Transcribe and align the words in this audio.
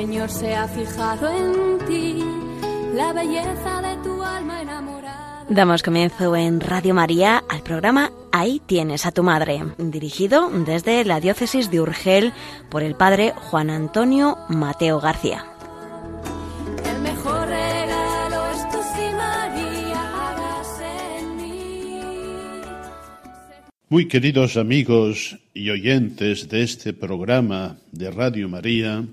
Señor 0.00 0.30
se 0.30 0.54
ha 0.54 0.66
fijado 0.66 1.28
en 1.28 1.86
ti, 1.86 2.24
la 2.94 3.12
belleza 3.12 3.82
de 3.82 4.02
tu 4.02 4.22
alma 4.22 4.62
enamorada. 4.62 5.44
Damos 5.50 5.82
comienzo 5.82 6.34
en 6.36 6.62
Radio 6.62 6.94
María 6.94 7.44
al 7.46 7.62
programa 7.62 8.10
Ahí 8.32 8.62
tienes 8.64 9.04
a 9.04 9.12
tu 9.12 9.22
madre, 9.22 9.62
dirigido 9.76 10.48
desde 10.48 11.04
la 11.04 11.20
diócesis 11.20 11.70
de 11.70 11.82
Urgel 11.82 12.32
por 12.70 12.82
el 12.82 12.94
padre 12.94 13.34
Juan 13.36 13.68
Antonio 13.68 14.38
Mateo 14.48 15.00
García. 15.00 15.44
El 16.90 17.02
mejor 17.02 17.46
regalo 17.46 18.50
es 18.54 18.70
tu 18.70 18.78
sí, 18.78 19.04
María, 19.14 20.30
hágase 20.30 21.18
en 21.18 21.36
mí. 21.36 22.00
Muy 23.90 24.08
queridos 24.08 24.56
amigos 24.56 25.36
y 25.52 25.68
oyentes 25.68 26.48
de 26.48 26.62
este 26.62 26.94
programa 26.94 27.76
de 27.92 28.10
Radio 28.10 28.48
María, 28.48 29.04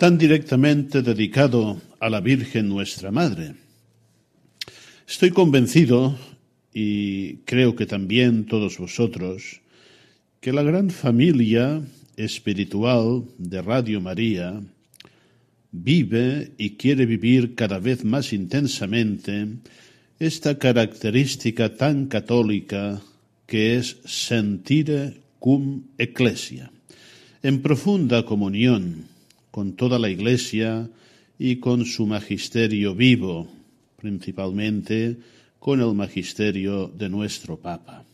tan 0.00 0.16
directamente 0.16 1.02
dedicado 1.02 1.78
a 2.00 2.08
la 2.08 2.22
Virgen 2.22 2.70
nuestra 2.70 3.10
Madre. 3.10 3.52
Estoy 5.06 5.28
convencido, 5.28 6.16
y 6.72 7.44
creo 7.44 7.76
que 7.76 7.84
también 7.84 8.46
todos 8.46 8.78
vosotros, 8.78 9.60
que 10.40 10.54
la 10.54 10.62
gran 10.62 10.88
familia 10.88 11.82
espiritual 12.16 13.24
de 13.36 13.60
Radio 13.60 14.00
María 14.00 14.62
vive 15.70 16.52
y 16.56 16.76
quiere 16.80 17.04
vivir 17.04 17.54
cada 17.54 17.78
vez 17.78 18.02
más 18.02 18.32
intensamente 18.32 19.48
esta 20.18 20.56
característica 20.56 21.76
tan 21.76 22.06
católica 22.06 23.02
que 23.46 23.76
es 23.76 23.98
sentire 24.06 25.20
cum 25.38 25.82
ecclesia, 25.98 26.72
en 27.42 27.60
profunda 27.60 28.24
comunión 28.24 29.09
con 29.50 29.74
toda 29.74 29.98
la 29.98 30.08
Iglesia 30.08 30.88
y 31.38 31.56
con 31.56 31.84
su 31.84 32.06
magisterio 32.06 32.94
vivo, 32.94 33.48
principalmente 33.96 35.18
con 35.58 35.80
el 35.80 35.94
magisterio 35.94 36.88
de 36.88 37.08
nuestro 37.08 37.58
Papa. 37.58 38.04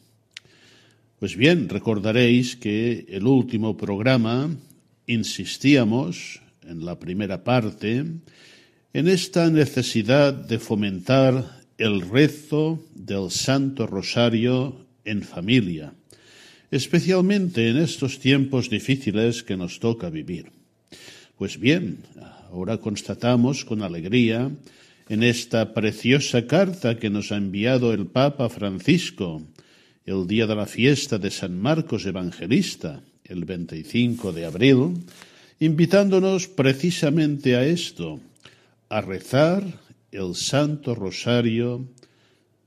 Pues 1.19 1.37
bien, 1.37 1.69
recordaréis 1.69 2.57
que 2.57 3.07
el 3.09 3.27
último 3.27 3.77
programa 3.77 4.51
insistíamos 5.07 6.41
en 6.63 6.85
la 6.85 6.99
primera 6.99 7.43
parte 7.43 8.05
en 8.93 9.09
esta 9.09 9.51
necesidad 9.51 10.33
de 10.33 10.59
fomentar 10.59 11.63
el 11.79 12.01
rezo 12.03 12.83
del 12.95 13.31
Santo 13.31 13.87
Rosario 13.87 14.87
en 15.05 15.23
familia, 15.23 15.95
especialmente 16.71 17.69
en 17.69 17.77
estos 17.77 18.19
tiempos 18.19 18.71
difíciles 18.71 19.43
que 19.43 19.57
nos 19.57 19.81
toca 19.81 20.11
vivir. 20.11 20.51
Pues 21.37 21.61
bien, 21.61 21.99
ahora 22.51 22.79
constatamos 22.79 23.67
con 23.67 23.83
alegría 23.83 24.51
en 25.11 25.23
esta 25.23 25.75
preciosa 25.75 26.47
carta 26.47 26.97
que 26.99 27.11
nos 27.11 27.31
ha 27.31 27.37
enviado 27.37 27.93
el 27.93 28.07
Papa 28.07 28.49
Francisco 28.49 29.43
el 30.07 30.27
día 30.27 30.47
de 30.47 30.55
la 30.55 30.65
fiesta 30.65 31.19
de 31.19 31.31
San 31.31 31.61
Marcos 31.61 32.07
Evangelista, 32.07 33.03
el 33.23 33.45
25 33.45 34.33
de 34.33 34.47
abril, 34.47 35.05
invitándonos 35.61 36.49
precisamente 36.49 37.55
a 37.55 37.67
esto, 37.67 38.19
a 38.89 39.03
rezar 39.03 39.63
el 40.13 40.35
Santo 40.35 40.95
Rosario, 40.95 41.85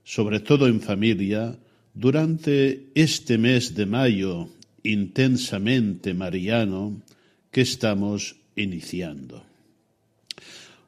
sobre 0.03 0.41
todo 0.41 0.67
en 0.67 0.79
familia, 0.79 1.57
durante 1.95 2.91
este 2.94 3.39
mes 3.39 3.73
de 3.73 3.88
mayo 3.88 4.49
intensamente 4.83 6.13
mariano 6.13 7.01
que 7.49 7.61
estamos 7.61 8.38
iniciando. 8.59 9.43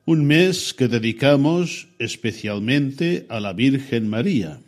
Un 0.06 0.26
mes 0.26 0.74
que 0.74 0.88
dedicamos 0.88 1.88
especialmente 2.00 3.26
a 3.30 3.40
la 3.40 3.54
Virgen 3.54 4.10
María, 4.10 4.60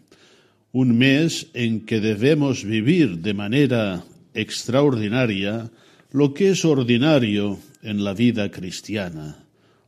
un 0.72 0.98
mes 0.98 1.48
en 1.54 1.86
que 1.86 2.00
debemos 2.00 2.64
vivir 2.64 3.20
de 3.20 3.34
manera 3.34 4.04
extraordinaria 4.34 5.70
lo 6.12 6.34
que 6.34 6.52
es 6.52 6.64
ordinario 6.66 7.60
en 7.82 8.04
la 8.04 8.14
vida 8.14 8.50
cristiana, 8.50 9.44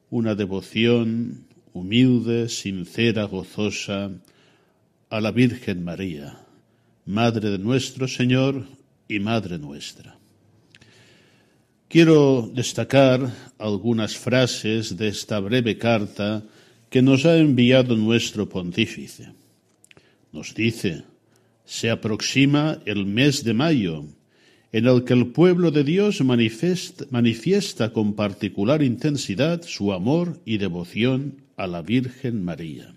una 0.09 0.35
devoción 0.35 1.45
humilde, 1.73 2.49
sincera, 2.49 3.25
gozosa 3.25 4.11
a 5.09 5.21
la 5.21 5.31
Virgen 5.31 5.83
María, 5.83 6.41
Madre 7.05 7.51
de 7.51 7.59
nuestro 7.59 8.07
Señor 8.07 8.65
y 9.07 9.19
Madre 9.19 9.59
nuestra. 9.59 10.17
Quiero 11.87 12.49
destacar 12.53 13.31
algunas 13.59 14.17
frases 14.17 14.97
de 14.97 15.07
esta 15.07 15.39
breve 15.39 15.77
carta 15.77 16.43
que 16.89 17.01
nos 17.01 17.25
ha 17.25 17.37
enviado 17.37 17.95
nuestro 17.95 18.49
pontífice. 18.49 19.33
Nos 20.31 20.55
dice, 20.55 21.03
se 21.63 21.89
aproxima 21.89 22.79
el 22.85 23.05
mes 23.05 23.43
de 23.43 23.53
mayo, 23.53 24.03
en 24.71 24.87
el 24.87 25.03
que 25.03 25.13
el 25.13 25.27
pueblo 25.27 25.71
de 25.71 25.83
Dios 25.83 26.21
manifiesta, 26.21 27.93
con 27.93 28.13
particular 28.13 28.81
intensidad 28.81 29.61
su 29.63 29.93
amor 29.93 30.41
y 30.43 30.57
devoción 30.57 31.43
a 31.55 31.67
la 31.67 31.81
Virgen 31.81 32.43
María. 32.43 32.93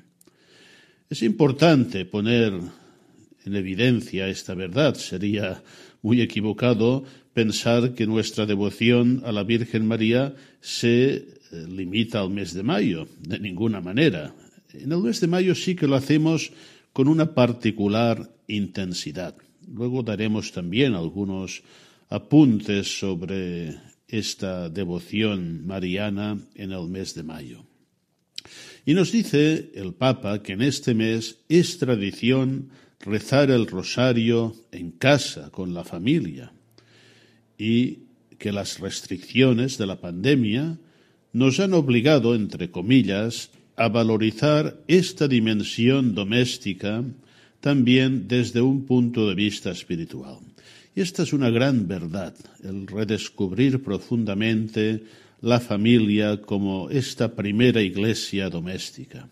Es 1.11 1.23
importante 1.23 2.05
poner 2.05 2.55
en 3.45 3.57
evidencia 3.57 4.29
esta 4.29 4.55
verdad. 4.55 4.95
Sería 4.95 5.63
muy 6.03 6.21
equivocado 6.21 7.05
pensar 7.33 7.95
que 7.95 8.07
nuestra 8.07 8.47
devoción 8.47 9.23
a 9.25 9.33
la 9.33 9.45
Virgen 9.45 9.87
María 9.87 10.35
se 10.61 11.15
eh, 11.15 11.25
limita 11.69 12.21
al 12.21 12.31
mes 12.31 12.55
de 12.55 12.63
mayo, 12.63 13.09
de 13.21 13.39
ninguna 13.39 13.81
manera. 13.81 14.35
En 14.73 14.93
el 14.93 14.99
mes 14.99 15.21
de 15.21 15.27
mayo 15.27 15.55
sí 15.55 15.75
que 15.75 15.87
lo 15.87 15.97
hacemos 15.97 16.53
con 16.93 17.09
una 17.09 17.35
particular 17.35 18.31
intensidad. 18.49 19.35
Luego 19.67 20.03
daremos 20.03 20.53
también 20.53 20.95
algunos 20.95 21.63
apuntes 22.09 22.99
sobre 22.99 23.77
esta 24.09 24.69
devoción 24.69 25.67
mariana 25.67 26.39
en 26.55 26.73
el 26.73 26.89
mes 26.89 27.15
de 27.15 27.23
mayo. 27.23 27.65
Y 28.87 28.95
nos 28.95 29.13
dice 29.13 29.71
el 29.75 29.93
Papa 29.93 30.43
que 30.43 30.55
en 30.55 30.63
este 30.63 30.95
mes 30.95 31.39
es 31.49 31.79
tradición 31.79 32.71
rezar 33.01 33.51
el 33.51 33.67
rosario 33.67 34.55
en 34.73 34.91
casa, 34.93 35.51
con 35.51 35.75
la 35.75 35.85
familia, 35.85 36.53
y 37.57 38.01
que 38.39 38.53
las 38.53 38.79
restricciones 38.81 39.79
de 39.79 39.87
la 39.87 40.01
pandemia 40.01 40.79
nos 41.33 41.61
han 41.61 41.75
obligado, 41.75 42.35
entre 42.35 42.71
comillas, 42.71 43.51
a 43.77 43.89
valorizar 43.89 44.81
esta 44.89 45.29
dimensión 45.29 46.15
doméstica 46.15 47.05
también 47.61 48.27
desde 48.29 48.61
un 48.61 48.87
punto 48.87 49.29
de 49.29 49.35
vista 49.35 49.71
espiritual. 49.71 50.39
Y 50.95 51.01
esta 51.01 51.23
es 51.23 51.33
una 51.33 51.51
gran 51.51 51.87
verdad, 51.87 52.35
el 52.65 52.87
redescubrir 52.87 53.83
profundamente 53.83 55.05
la 55.41 55.61
familia 55.61 56.41
como 56.41 56.91
esta 56.91 57.35
primera 57.35 57.81
iglesia 57.81 58.51
doméstica. 58.51 59.29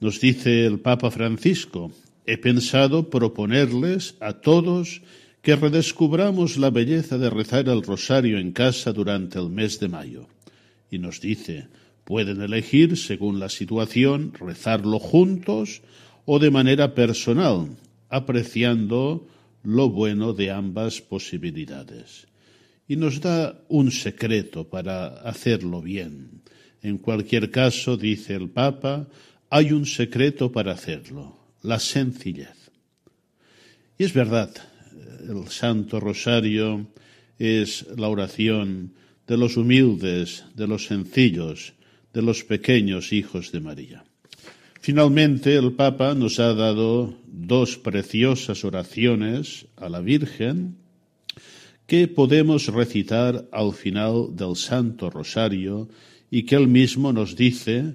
Nos 0.00 0.20
dice 0.20 0.66
el 0.66 0.80
Papa 0.80 1.10
Francisco, 1.10 1.92
he 2.26 2.38
pensado 2.38 3.10
proponerles 3.10 4.16
a 4.20 4.34
todos 4.40 5.02
que 5.42 5.56
redescubramos 5.56 6.56
la 6.56 6.70
belleza 6.70 7.18
de 7.18 7.28
rezar 7.28 7.68
el 7.68 7.82
rosario 7.82 8.38
en 8.38 8.52
casa 8.52 8.92
durante 8.92 9.38
el 9.38 9.50
mes 9.50 9.78
de 9.78 9.88
mayo. 9.88 10.26
Y 10.90 10.98
nos 10.98 11.20
dice, 11.20 11.68
pueden 12.04 12.40
elegir, 12.40 12.96
según 12.96 13.38
la 13.38 13.50
situación, 13.50 14.32
rezarlo 14.38 14.98
juntos 14.98 15.82
o 16.24 16.38
de 16.38 16.50
manera 16.50 16.94
personal, 16.94 17.76
apreciando 18.08 19.28
lo 19.62 19.90
bueno 19.90 20.32
de 20.32 20.50
ambas 20.50 21.02
posibilidades. 21.02 22.26
Y 22.88 22.96
nos 22.96 23.20
da 23.20 23.60
un 23.68 23.90
secreto 23.90 24.68
para 24.68 25.20
hacerlo 25.28 25.82
bien. 25.82 26.42
En 26.82 26.98
cualquier 26.98 27.50
caso, 27.50 27.96
dice 27.96 28.34
el 28.34 28.50
Papa, 28.50 29.08
hay 29.50 29.72
un 29.72 29.86
secreto 29.86 30.52
para 30.52 30.72
hacerlo, 30.72 31.43
la 31.64 31.80
sencillez. 31.80 32.70
Y 33.98 34.04
es 34.04 34.12
verdad, 34.12 34.50
el 35.28 35.48
Santo 35.48 35.98
Rosario 35.98 36.86
es 37.38 37.86
la 37.96 38.08
oración 38.08 38.92
de 39.26 39.38
los 39.38 39.56
humildes, 39.56 40.44
de 40.54 40.68
los 40.68 40.86
sencillos, 40.86 41.72
de 42.12 42.22
los 42.22 42.44
pequeños 42.44 43.12
hijos 43.12 43.50
de 43.50 43.60
María. 43.60 44.04
Finalmente, 44.80 45.56
el 45.56 45.72
Papa 45.72 46.14
nos 46.14 46.38
ha 46.38 46.52
dado 46.52 47.16
dos 47.26 47.78
preciosas 47.78 48.64
oraciones 48.64 49.66
a 49.76 49.88
la 49.88 50.00
Virgen 50.00 50.76
que 51.86 52.08
podemos 52.08 52.66
recitar 52.68 53.48
al 53.50 53.72
final 53.72 54.36
del 54.36 54.56
Santo 54.56 55.08
Rosario 55.08 55.88
y 56.30 56.44
que 56.44 56.56
él 56.56 56.68
mismo 56.68 57.12
nos 57.12 57.36
dice 57.36 57.94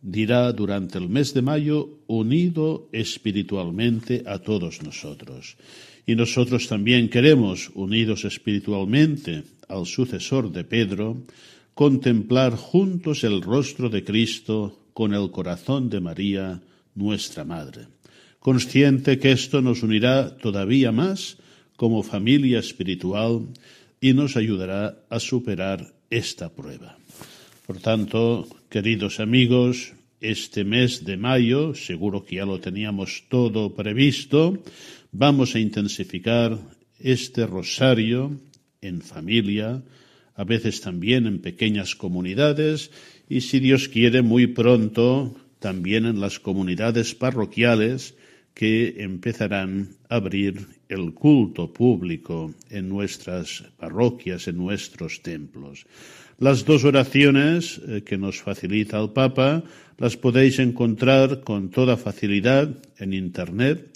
dirá 0.00 0.52
durante 0.52 0.98
el 0.98 1.08
mes 1.08 1.34
de 1.34 1.42
mayo, 1.42 2.00
unido 2.06 2.88
espiritualmente 2.92 4.22
a 4.26 4.38
todos 4.38 4.82
nosotros. 4.82 5.56
Y 6.06 6.14
nosotros 6.14 6.68
también 6.68 7.08
queremos, 7.08 7.70
unidos 7.74 8.24
espiritualmente 8.24 9.42
al 9.68 9.86
sucesor 9.86 10.52
de 10.52 10.64
Pedro, 10.64 11.22
contemplar 11.74 12.56
juntos 12.56 13.24
el 13.24 13.42
rostro 13.42 13.90
de 13.90 14.04
Cristo 14.04 14.78
con 14.94 15.12
el 15.12 15.30
corazón 15.30 15.90
de 15.90 16.00
María, 16.00 16.62
nuestra 16.94 17.44
Madre, 17.44 17.88
consciente 18.38 19.18
que 19.18 19.32
esto 19.32 19.60
nos 19.60 19.82
unirá 19.82 20.38
todavía 20.38 20.90
más 20.90 21.36
como 21.76 22.02
familia 22.02 22.60
espiritual 22.60 23.48
y 24.00 24.14
nos 24.14 24.36
ayudará 24.36 24.96
a 25.10 25.20
superar 25.20 25.92
esta 26.08 26.48
prueba. 26.48 26.96
Por 27.66 27.78
tanto, 27.78 28.48
queridos 28.68 29.20
amigos, 29.20 29.92
este 30.20 30.64
mes 30.64 31.04
de 31.04 31.16
mayo, 31.16 31.74
seguro 31.74 32.24
que 32.24 32.36
ya 32.36 32.46
lo 32.46 32.58
teníamos 32.58 33.24
todo 33.28 33.74
previsto, 33.74 34.62
vamos 35.12 35.54
a 35.54 35.60
intensificar 35.60 36.58
este 36.98 37.46
rosario 37.46 38.40
en 38.80 39.02
familia, 39.02 39.82
a 40.34 40.44
veces 40.44 40.80
también 40.80 41.26
en 41.26 41.38
pequeñas 41.40 41.94
comunidades 41.94 42.90
y, 43.28 43.42
si 43.42 43.60
Dios 43.60 43.88
quiere, 43.88 44.22
muy 44.22 44.48
pronto 44.48 45.34
también 45.60 46.04
en 46.04 46.20
las 46.20 46.38
comunidades 46.38 47.14
parroquiales 47.14 48.14
que 48.52 49.02
empezarán 49.02 49.90
a 50.08 50.16
abrir 50.16 50.66
el 50.88 51.12
culto 51.14 51.72
público 51.72 52.54
en 52.70 52.88
nuestras 52.88 53.64
parroquias, 53.76 54.48
en 54.48 54.56
nuestros 54.56 55.22
templos. 55.22 55.86
Las 56.38 56.66
dos 56.66 56.84
oraciones 56.84 57.80
eh, 57.88 58.02
que 58.04 58.18
nos 58.18 58.42
facilita 58.42 59.00
el 59.00 59.10
Papa 59.10 59.64
las 59.96 60.18
podéis 60.18 60.58
encontrar 60.58 61.40
con 61.40 61.70
toda 61.70 61.96
facilidad 61.96 62.68
en 62.98 63.14
Internet, 63.14 63.88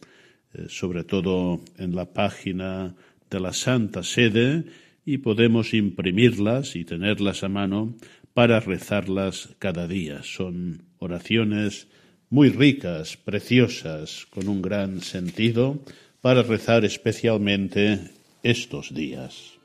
eh, 0.55 0.65
sobre 0.69 1.05
todo 1.05 1.61
en 1.77 1.95
la 1.95 2.07
página 2.07 2.95
de 3.29 3.41
la 3.41 3.53
Santa 3.53 4.03
Sede, 4.03 4.65
y 5.05 5.19
podemos 5.19 5.75
imprimirlas 5.75 6.77
y 6.77 6.85
tenerlas 6.87 7.45
a 7.45 7.51
mano 7.51 7.95
para 8.33 8.59
rezarlas 8.61 9.51
cada 9.59 9.87
día. 9.87 10.23
Son 10.23 10.81
oraciones 10.99 11.89
muy 12.31 12.49
ricas, 12.49 13.19
preciosas, 13.19 14.27
con 14.31 14.49
un 14.49 14.63
gran 14.63 15.03
sentido, 15.03 15.85
para 16.23 16.43
rezar 16.43 16.87
especialmente 16.87 18.01
estos 18.43 18.95
días. 18.95 19.60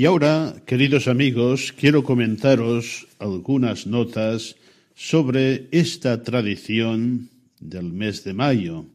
Y 0.00 0.06
ahora, 0.06 0.54
queridos 0.64 1.08
amigos, 1.08 1.74
quiero 1.78 2.02
comentaros 2.04 3.06
algunas 3.18 3.86
notas 3.86 4.56
sobre 4.94 5.68
esta 5.72 6.22
tradición 6.22 7.28
del 7.60 7.92
mes 7.92 8.24
de 8.24 8.32
mayo, 8.32 8.86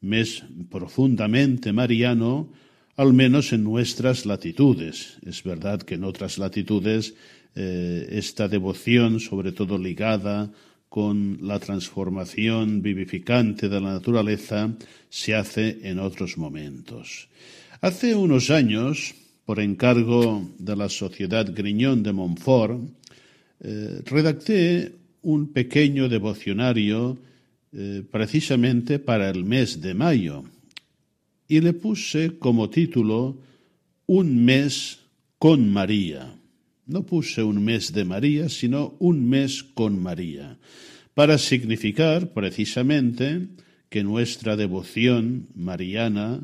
mes 0.00 0.42
profundamente 0.68 1.72
mariano, 1.72 2.50
al 2.96 3.12
menos 3.12 3.52
en 3.52 3.62
nuestras 3.62 4.26
latitudes. 4.26 5.18
Es 5.24 5.44
verdad 5.44 5.82
que 5.82 5.94
en 5.94 6.02
otras 6.02 6.36
latitudes 6.36 7.14
eh, 7.54 8.08
esta 8.10 8.48
devoción, 8.48 9.20
sobre 9.20 9.52
todo 9.52 9.78
ligada 9.78 10.50
con 10.88 11.38
la 11.42 11.60
transformación 11.60 12.82
vivificante 12.82 13.68
de 13.68 13.80
la 13.80 13.92
naturaleza, 13.92 14.74
se 15.10 15.36
hace 15.36 15.78
en 15.84 16.00
otros 16.00 16.36
momentos. 16.36 17.28
Hace 17.80 18.16
unos 18.16 18.50
años, 18.50 19.14
por 19.50 19.58
encargo 19.58 20.48
de 20.60 20.76
la 20.76 20.88
Sociedad 20.88 21.44
Griñón 21.52 22.04
de 22.04 22.12
Montfort, 22.12 22.82
eh, 23.58 24.00
redacté 24.06 24.94
un 25.22 25.52
pequeño 25.52 26.08
devocionario 26.08 27.18
eh, 27.72 28.04
precisamente 28.08 29.00
para 29.00 29.28
el 29.28 29.44
mes 29.44 29.80
de 29.80 29.92
mayo 29.92 30.44
y 31.48 31.60
le 31.60 31.72
puse 31.72 32.38
como 32.38 32.70
título 32.70 33.38
Un 34.06 34.44
mes 34.44 35.00
con 35.36 35.68
María. 35.68 36.32
No 36.86 37.02
puse 37.02 37.42
un 37.42 37.64
mes 37.64 37.92
de 37.92 38.04
María, 38.04 38.48
sino 38.48 38.94
un 39.00 39.28
mes 39.28 39.64
con 39.64 40.00
María, 40.00 40.58
para 41.12 41.38
significar 41.38 42.32
precisamente 42.32 43.48
que 43.88 44.04
nuestra 44.04 44.54
devoción 44.54 45.48
mariana 45.56 46.38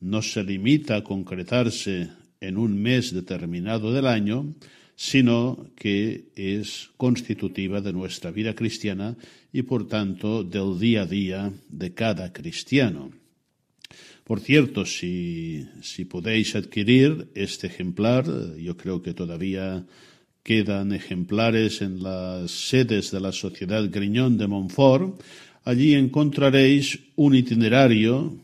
no 0.00 0.20
se 0.20 0.44
limita 0.44 0.96
a 0.96 1.04
concretarse 1.04 2.19
en 2.40 2.56
un 2.56 2.80
mes 2.80 3.12
determinado 3.12 3.92
del 3.92 4.06
año, 4.06 4.54
sino 4.96 5.70
que 5.76 6.26
es 6.36 6.90
constitutiva 6.96 7.80
de 7.80 7.92
nuestra 7.92 8.30
vida 8.30 8.54
cristiana 8.54 9.16
y 9.52 9.62
por 9.62 9.88
tanto 9.88 10.44
del 10.44 10.78
día 10.78 11.02
a 11.02 11.06
día 11.06 11.52
de 11.68 11.94
cada 11.94 12.32
cristiano. 12.32 13.10
Por 14.24 14.40
cierto, 14.40 14.84
si, 14.84 15.66
si 15.82 16.04
podéis 16.04 16.54
adquirir 16.54 17.28
este 17.34 17.66
ejemplar, 17.66 18.26
yo 18.56 18.76
creo 18.76 19.02
que 19.02 19.14
todavía 19.14 19.84
quedan 20.42 20.92
ejemplares 20.92 21.82
en 21.82 22.02
las 22.02 22.50
sedes 22.50 23.10
de 23.10 23.20
la 23.20 23.32
Sociedad 23.32 23.88
Griñón 23.90 24.38
de 24.38 24.46
Montfort, 24.46 25.20
allí 25.64 25.94
encontraréis 25.94 27.00
un 27.16 27.34
itinerario 27.34 28.36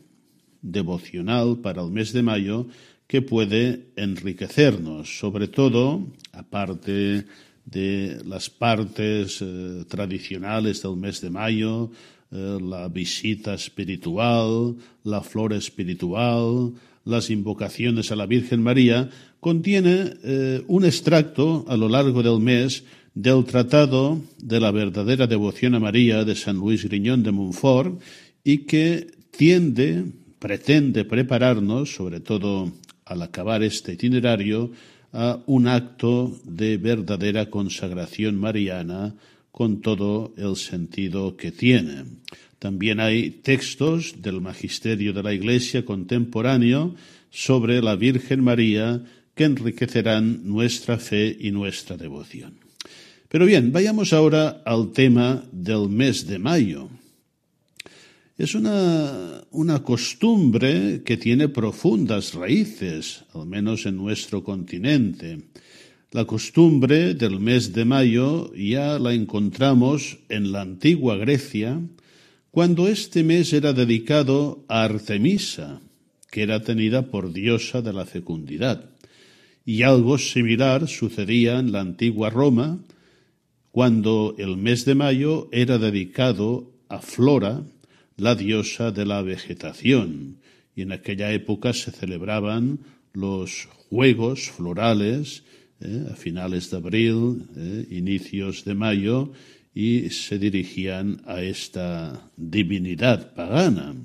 devocional 0.61 1.59
para 1.61 1.81
el 1.81 1.91
mes 1.91 2.13
de 2.13 2.23
mayo 2.23 2.67
que 3.07 3.21
puede 3.21 3.87
enriquecernos, 3.95 5.19
sobre 5.19 5.47
todo, 5.47 6.05
aparte 6.33 7.25
de 7.65 8.21
las 8.25 8.49
partes 8.49 9.41
eh, 9.41 9.85
tradicionales 9.87 10.81
del 10.81 10.97
mes 10.97 11.21
de 11.21 11.29
mayo, 11.29 11.89
eh, 12.31 12.57
la 12.61 12.89
visita 12.89 13.53
espiritual, 13.53 14.75
la 15.03 15.21
flor 15.21 15.53
espiritual, 15.53 16.73
las 17.05 17.29
invocaciones 17.29 18.11
a 18.11 18.17
la 18.17 18.25
Virgen 18.25 18.61
María, 18.61 19.09
contiene 19.39 20.13
eh, 20.23 20.63
un 20.67 20.83
extracto 20.83 21.65
a 21.69 21.77
lo 21.77 21.87
largo 21.87 22.21
del 22.21 22.39
mes 22.41 22.83
del 23.13 23.45
Tratado 23.45 24.21
de 24.37 24.59
la 24.59 24.71
verdadera 24.71 25.25
devoción 25.27 25.75
a 25.75 25.79
María 25.79 26.25
de 26.25 26.35
San 26.35 26.57
Luis 26.57 26.83
Griñón 26.83 27.23
de 27.23 27.31
Montfort 27.31 28.01
y 28.43 28.59
que 28.59 29.07
tiende, 29.31 30.05
pretende 30.39 31.05
prepararnos, 31.05 31.95
sobre 31.95 32.19
todo 32.19 32.71
al 33.07 33.21
acabar 33.21 33.63
este 33.63 33.93
itinerario, 33.93 34.71
a 35.13 35.39
un 35.45 35.67
acto 35.67 36.37
de 36.43 36.77
verdadera 36.77 37.49
consagración 37.49 38.35
mariana 38.35 39.15
con 39.51 39.81
todo 39.81 40.33
el 40.37 40.55
sentido 40.55 41.37
que 41.37 41.51
tiene. 41.51 42.03
También 42.59 42.99
hay 42.99 43.31
textos 43.31 44.21
del 44.21 44.41
magisterio 44.41 45.13
de 45.13 45.23
la 45.23 45.33
Iglesia 45.33 45.85
contemporáneo 45.85 46.95
sobre 47.29 47.81
la 47.81 47.95
Virgen 47.95 48.43
María 48.43 49.01
que 49.33 49.45
enriquecerán 49.45 50.41
nuestra 50.43 50.97
fe 50.97 51.35
y 51.39 51.51
nuestra 51.51 51.95
devoción. 51.97 52.55
Pero 53.29 53.45
bien, 53.45 53.71
vayamos 53.71 54.13
ahora 54.13 54.61
al 54.65 54.91
tema 54.91 55.43
del 55.51 55.89
mes 55.89 56.25
de 56.27 56.39
mayo. 56.39 56.89
Es 58.37 58.53
una, 58.53 59.41
una, 59.49 59.81
costumbre 59.81 61.01
que 61.03 61.17
tiene 61.17 61.49
profundas 61.49 62.35
raíces, 62.35 63.23
al 63.33 63.47
menos 63.47 63.87
en 63.87 63.97
nuestro 63.97 64.43
continente. 64.43 65.39
La 66.11 66.25
costumbre 66.25 67.15
del 67.15 67.39
mes 67.39 67.73
de 67.73 67.83
mayo 67.83 68.53
ya 68.53 68.99
la 68.99 69.15
encontramos 69.15 70.19
en 70.29 70.51
la 70.51 70.61
antigua 70.61 71.17
Grecia, 71.17 71.81
cuando 72.51 72.87
este 72.87 73.23
mes 73.23 73.53
era 73.53 73.73
dedicado 73.73 74.63
a 74.67 74.83
Artemisa, 74.83 75.81
que 76.29 76.43
era 76.43 76.61
tenida 76.61 77.07
por 77.07 77.33
diosa 77.33 77.81
de 77.81 77.93
la 77.93 78.05
fecundidad. 78.05 78.91
Y 79.65 79.81
algo 79.81 80.19
similar 80.19 80.87
sucedía 80.87 81.57
en 81.57 81.71
la 81.71 81.81
antigua 81.81 82.29
Roma, 82.29 82.77
cuando 83.71 84.35
el 84.37 84.57
mes 84.57 84.85
de 84.85 84.93
mayo 84.93 85.49
era 85.51 85.79
dedicado 85.79 86.71
a 86.87 86.99
Flora, 86.99 87.63
la 88.17 88.35
diosa 88.35 88.91
de 88.91 89.05
la 89.05 89.21
vegetación, 89.21 90.37
y 90.75 90.81
en 90.81 90.91
aquella 90.91 91.31
época 91.31 91.73
se 91.73 91.91
celebraban 91.91 92.79
los 93.13 93.67
juegos 93.89 94.49
florales 94.49 95.43
eh, 95.79 96.07
a 96.11 96.15
finales 96.15 96.69
de 96.69 96.77
abril, 96.77 97.45
eh, 97.55 97.85
inicios 97.91 98.65
de 98.65 98.75
mayo, 98.75 99.31
y 99.73 100.09
se 100.09 100.39
dirigían 100.39 101.21
a 101.25 101.43
esta 101.43 102.31
divinidad 102.35 103.35
pagana. 103.35 103.95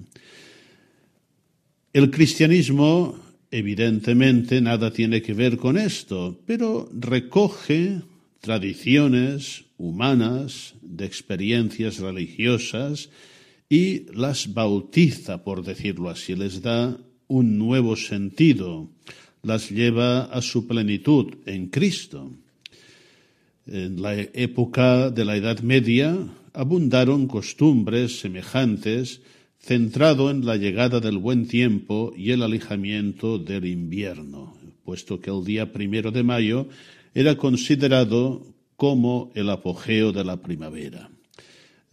El 1.95 2.11
cristianismo, 2.11 3.19
evidentemente, 3.51 4.61
nada 4.61 4.93
tiene 4.93 5.23
que 5.23 5.33
ver 5.33 5.57
con 5.57 5.79
esto, 5.79 6.39
pero 6.47 6.91
recoge 6.93 8.03
tradiciones 8.41 9.65
humanas 9.79 10.75
de 10.83 11.07
experiencias 11.07 11.99
religiosas 11.99 13.09
y 13.73 14.05
las 14.13 14.53
bautiza, 14.53 15.45
por 15.45 15.65
decirlo 15.65 16.11
así, 16.11 16.37
les 16.37 16.61
da 16.61 16.95
un 17.27 17.57
nuevo 17.57 17.97
sentido, 17.97 18.91
las 19.43 19.71
lleva 19.71 20.25
a 20.25 20.43
su 20.43 20.67
plenitud 20.67 21.33
en 21.47 21.69
Cristo. 21.69 22.33
En 23.67 24.03
la 24.03 24.13
época 24.21 25.09
de 25.09 25.25
la 25.25 25.39
Edad 25.39 25.61
Media 25.61 26.13
abundaron 26.53 27.27
costumbres 27.27 28.21
semejantes 28.21 29.23
centrado 29.59 30.31
en 30.31 30.45
la 30.45 30.59
llegada 30.59 31.01
del 31.01 31.17
buen 31.17 31.49
tiempo 31.49 32.13
y 32.15 32.33
el 32.33 32.43
alejamiento 32.43 33.39
del 33.39 33.65
invierno, 33.65 34.55
puesto 34.85 35.19
que 35.19 35.31
el 35.31 35.45
día 35.45 35.73
primero 35.73 36.11
de 36.11 36.23
mayo 36.23 36.69
era 37.15 37.39
considerado 37.39 38.45
como 38.77 39.33
el 39.35 39.49
apogeo 39.49 40.13
de 40.13 40.25
la 40.25 40.43
primavera. 40.43 41.12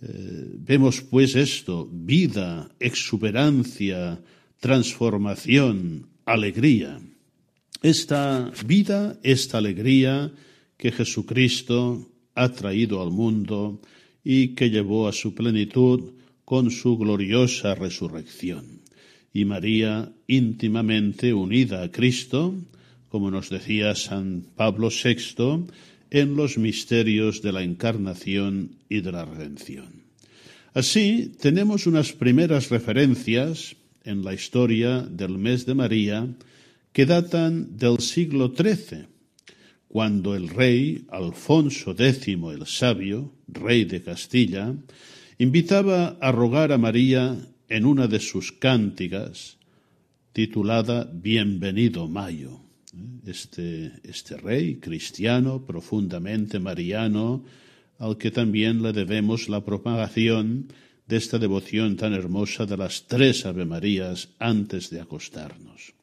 Eh, 0.01 0.55
vemos 0.57 1.01
pues 1.01 1.35
esto, 1.35 1.89
vida, 1.91 2.69
exuberancia, 2.79 4.21
transformación, 4.59 6.07
alegría. 6.25 7.01
Esta 7.81 8.51
vida, 8.65 9.19
esta 9.23 9.57
alegría 9.57 10.31
que 10.77 10.91
Jesucristo 10.91 12.09
ha 12.35 12.49
traído 12.49 13.01
al 13.01 13.11
mundo 13.11 13.81
y 14.23 14.49
que 14.55 14.69
llevó 14.69 15.07
a 15.07 15.13
su 15.13 15.33
plenitud 15.33 16.13
con 16.45 16.71
su 16.71 16.97
gloriosa 16.97 17.75
resurrección. 17.75 18.81
Y 19.33 19.45
María, 19.45 20.11
íntimamente 20.27 21.33
unida 21.33 21.83
a 21.83 21.91
Cristo, 21.91 22.55
como 23.09 23.31
nos 23.31 23.49
decía 23.49 23.95
San 23.95 24.45
Pablo 24.55 24.89
VI, 24.89 25.67
en 26.11 26.35
los 26.35 26.57
misterios 26.57 27.41
de 27.41 27.51
la 27.51 27.63
encarnación 27.63 28.77
y 28.89 29.01
de 29.01 29.11
la 29.11 29.25
redención. 29.25 30.03
Así, 30.73 31.31
tenemos 31.39 31.87
unas 31.87 32.13
primeras 32.13 32.69
referencias 32.69 33.75
en 34.03 34.23
la 34.23 34.33
historia 34.33 35.01
del 35.01 35.37
mes 35.37 35.65
de 35.65 35.75
María 35.75 36.27
que 36.93 37.05
datan 37.05 37.77
del 37.77 37.99
siglo 37.99 38.53
XIII, 38.55 39.07
cuando 39.87 40.35
el 40.35 40.49
rey 40.49 41.05
Alfonso 41.09 41.95
X 41.97 42.27
el 42.27 42.65
Sabio, 42.65 43.33
rey 43.47 43.85
de 43.85 44.01
Castilla, 44.01 44.75
invitaba 45.37 46.17
a 46.21 46.31
rogar 46.31 46.71
a 46.71 46.77
María 46.77 47.37
en 47.67 47.85
una 47.85 48.07
de 48.07 48.19
sus 48.19 48.51
cántigas 48.51 49.57
titulada 50.33 51.09
Bienvenido 51.11 52.07
Mayo 52.07 52.68
este, 53.25 53.91
este 54.03 54.37
rey 54.37 54.75
cristiano, 54.75 55.65
profundamente 55.65 56.59
mariano, 56.59 57.43
al 57.99 58.17
que 58.17 58.31
también 58.31 58.81
le 58.81 58.93
debemos 58.93 59.49
la 59.49 59.63
propagación 59.63 60.67
de 61.07 61.17
esta 61.17 61.37
devoción 61.37 61.97
tan 61.97 62.13
hermosa 62.13 62.65
de 62.65 62.77
las 62.77 63.07
tres 63.07 63.45
Ave 63.45 63.65
Marías 63.65 64.29
antes 64.39 64.89
de 64.89 65.01
acostarnos. 65.01 65.93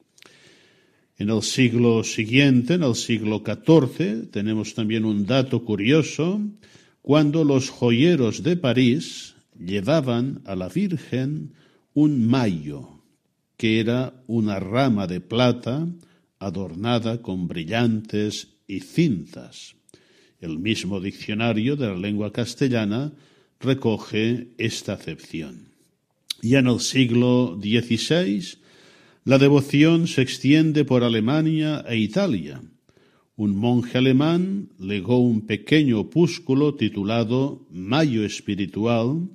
En 1.17 1.29
el 1.29 1.41
siglo 1.41 2.03
siguiente, 2.03 2.75
en 2.75 2.83
el 2.83 2.93
siglo 2.93 3.41
XIV, 3.43 4.29
tenemos 4.29 4.75
también 4.75 5.05
un 5.05 5.25
dato 5.25 5.63
curioso, 5.63 6.41
cuando 7.01 7.43
los 7.43 7.69
joyeros 7.69 8.43
de 8.43 8.57
París 8.57 9.35
llevaban 9.57 10.41
a 10.45 10.55
la 10.55 10.69
Virgen 10.69 11.53
un 11.93 12.27
mayo, 12.27 13.01
que 13.55 13.79
era 13.79 14.13
una 14.27 14.59
rama 14.59 15.07
de 15.07 15.19
plata 15.19 15.87
adornada 16.39 17.21
con 17.21 17.47
brillantes 17.47 18.49
y 18.67 18.81
cintas. 18.81 19.75
El 20.39 20.59
mismo 20.59 20.99
diccionario 20.99 21.75
de 21.75 21.87
la 21.87 21.95
lengua 21.95 22.31
castellana 22.31 23.13
recoge 23.59 24.49
esta 24.57 24.93
acepción. 24.93 25.69
Ya 26.41 26.59
en 26.59 26.67
el 26.67 26.79
siglo 26.79 27.57
XVI, 27.59 28.59
la 29.23 29.39
devoción 29.39 30.07
se 30.07 30.21
extiende 30.21 30.85
por 30.85 31.03
Alemania 31.03 31.83
e 31.87 31.97
Italia. 31.97 32.61
Un 33.35 33.55
monje 33.55 33.97
alemán 33.97 34.69
legó 34.79 35.19
un 35.19 35.41
pequeño 35.41 35.99
opúsculo 35.99 36.75
titulado 36.75 37.65
Mayo 37.71 38.23
Espiritual, 38.23 39.29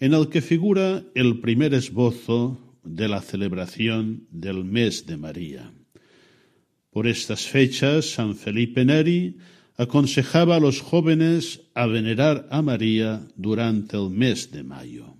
en 0.00 0.14
el 0.14 0.28
que 0.28 0.42
figura 0.42 1.04
el 1.14 1.40
primer 1.40 1.74
esbozo 1.74 2.58
de 2.84 3.08
la 3.08 3.20
celebración 3.20 4.26
del 4.30 4.64
mes 4.64 5.06
de 5.06 5.16
María. 5.16 5.72
Por 6.92 7.06
estas 7.06 7.48
fechas, 7.48 8.04
San 8.12 8.36
Felipe 8.36 8.84
Neri 8.84 9.38
aconsejaba 9.78 10.56
a 10.56 10.60
los 10.60 10.80
jóvenes 10.80 11.62
a 11.72 11.86
venerar 11.86 12.46
a 12.50 12.60
María 12.60 13.26
durante 13.34 13.96
el 13.96 14.10
mes 14.10 14.52
de 14.52 14.62
mayo. 14.62 15.16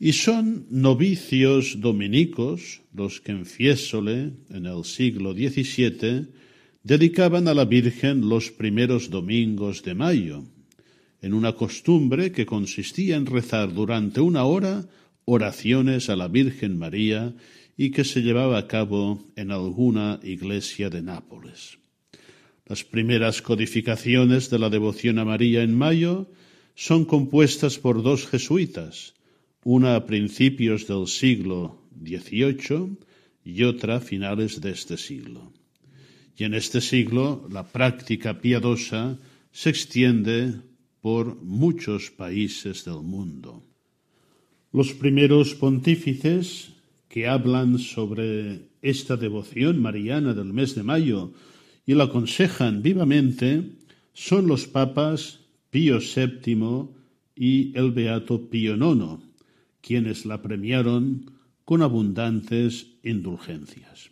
Y 0.00 0.14
son 0.14 0.66
novicios 0.70 1.80
dominicos 1.80 2.82
los 2.92 3.20
que 3.20 3.30
en 3.30 3.46
Fiesole, 3.46 4.32
en 4.50 4.66
el 4.66 4.84
siglo 4.84 5.34
XVII, 5.34 6.26
dedicaban 6.82 7.46
a 7.46 7.54
la 7.54 7.64
Virgen 7.64 8.28
los 8.28 8.50
primeros 8.50 9.08
domingos 9.08 9.84
de 9.84 9.94
mayo, 9.94 10.42
en 11.20 11.32
una 11.32 11.52
costumbre 11.52 12.32
que 12.32 12.44
consistía 12.44 13.14
en 13.14 13.26
rezar 13.26 13.72
durante 13.72 14.20
una 14.20 14.42
hora 14.42 14.88
oraciones 15.24 16.10
a 16.10 16.16
la 16.16 16.26
Virgen 16.26 16.76
María 16.76 17.32
y 17.76 17.90
que 17.90 18.04
se 18.04 18.22
llevaba 18.22 18.58
a 18.58 18.66
cabo 18.66 19.24
en 19.36 19.50
alguna 19.50 20.20
iglesia 20.22 20.90
de 20.90 21.02
Nápoles. 21.02 21.78
Las 22.66 22.84
primeras 22.84 23.42
codificaciones 23.42 24.50
de 24.50 24.58
la 24.58 24.70
devoción 24.70 25.18
a 25.18 25.24
María 25.24 25.62
en 25.62 25.76
mayo 25.76 26.30
son 26.74 27.04
compuestas 27.04 27.78
por 27.78 28.02
dos 28.02 28.26
jesuitas, 28.26 29.14
una 29.64 29.96
a 29.96 30.06
principios 30.06 30.86
del 30.86 31.06
siglo 31.06 31.82
XVIII 32.02 32.98
y 33.44 33.62
otra 33.64 33.96
a 33.96 34.00
finales 34.00 34.60
de 34.60 34.70
este 34.70 34.96
siglo. 34.96 35.52
Y 36.36 36.44
en 36.44 36.54
este 36.54 36.80
siglo 36.80 37.46
la 37.50 37.64
práctica 37.64 38.40
piadosa 38.40 39.18
se 39.50 39.70
extiende 39.70 40.54
por 41.00 41.36
muchos 41.42 42.10
países 42.10 42.84
del 42.84 43.02
mundo. 43.02 43.62
Los 44.72 44.92
primeros 44.92 45.54
pontífices 45.54 46.71
que 47.12 47.28
hablan 47.28 47.78
sobre 47.78 48.72
esta 48.80 49.18
devoción 49.18 49.82
mariana 49.82 50.32
del 50.32 50.54
mes 50.54 50.74
de 50.74 50.82
mayo 50.82 51.34
y 51.84 51.92
la 51.92 52.04
aconsejan 52.04 52.80
vivamente 52.80 53.68
son 54.14 54.46
los 54.46 54.66
papas 54.66 55.40
Pío 55.68 55.98
VII 56.00 56.88
y 57.36 57.76
el 57.76 57.92
beato 57.92 58.48
Pío 58.48 58.76
IX, 58.76 59.22
quienes 59.82 60.24
la 60.24 60.40
premiaron 60.40 61.30
con 61.66 61.82
abundantes 61.82 62.86
indulgencias. 63.02 64.08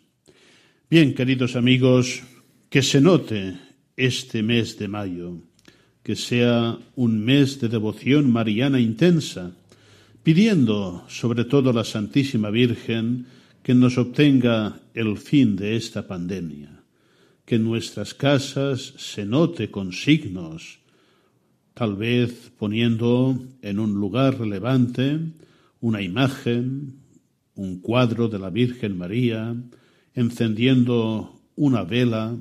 Bien, 0.90 1.14
queridos 1.14 1.56
amigos, 1.56 2.22
que 2.68 2.82
se 2.82 3.00
note 3.00 3.56
este 3.96 4.42
mes 4.42 4.78
de 4.78 4.88
mayo, 4.88 5.38
que 6.02 6.16
sea 6.16 6.78
un 6.96 7.24
mes 7.24 7.62
de 7.62 7.70
devoción 7.70 8.30
mariana 8.30 8.78
intensa, 8.78 9.56
pidiendo 10.22 11.04
sobre 11.08 11.44
todo 11.44 11.70
a 11.70 11.72
la 11.72 11.84
Santísima 11.84 12.50
Virgen 12.50 13.26
que 13.62 13.74
nos 13.74 13.98
obtenga 13.98 14.80
el 14.94 15.18
fin 15.18 15.56
de 15.56 15.76
esta 15.76 16.06
pandemia 16.06 16.80
que 17.50 17.56
en 17.56 17.64
nuestras 17.64 18.14
casas 18.14 18.94
se 18.96 19.26
note 19.26 19.72
con 19.72 19.92
signos, 19.92 20.78
tal 21.74 21.96
vez 21.96 22.52
poniendo 22.56 23.36
en 23.60 23.80
un 23.80 23.94
lugar 23.94 24.38
relevante 24.38 25.18
una 25.80 26.00
imagen, 26.00 27.00
un 27.56 27.80
cuadro 27.80 28.28
de 28.28 28.38
la 28.38 28.50
Virgen 28.50 28.96
María, 28.96 29.56
encendiendo 30.14 31.40
una 31.56 31.82
vela, 31.82 32.36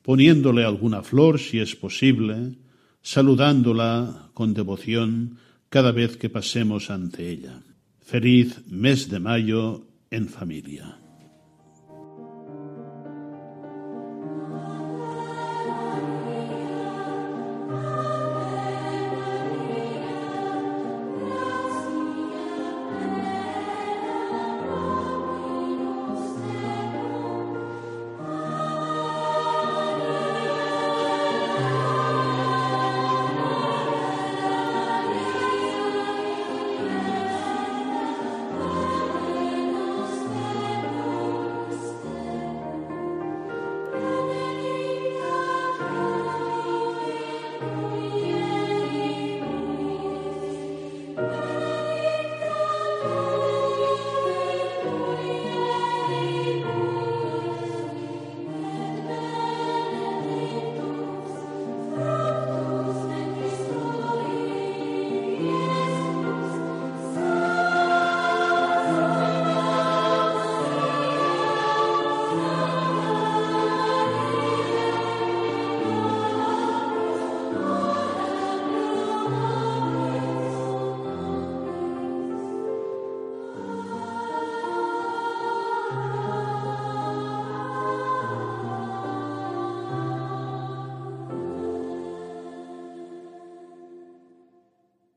poniéndole 0.00 0.64
alguna 0.64 1.02
flor 1.02 1.38
si 1.38 1.58
es 1.58 1.76
posible, 1.76 2.56
saludándola 3.02 4.30
con 4.32 4.54
devoción 4.54 5.36
cada 5.74 5.90
vez 5.90 6.16
que 6.16 6.30
pasemos 6.30 6.88
ante 6.88 7.28
ella. 7.28 7.60
Feliz 7.98 8.62
mes 8.70 9.10
de 9.10 9.18
mayo 9.18 9.88
en 10.08 10.28
familia. 10.28 11.03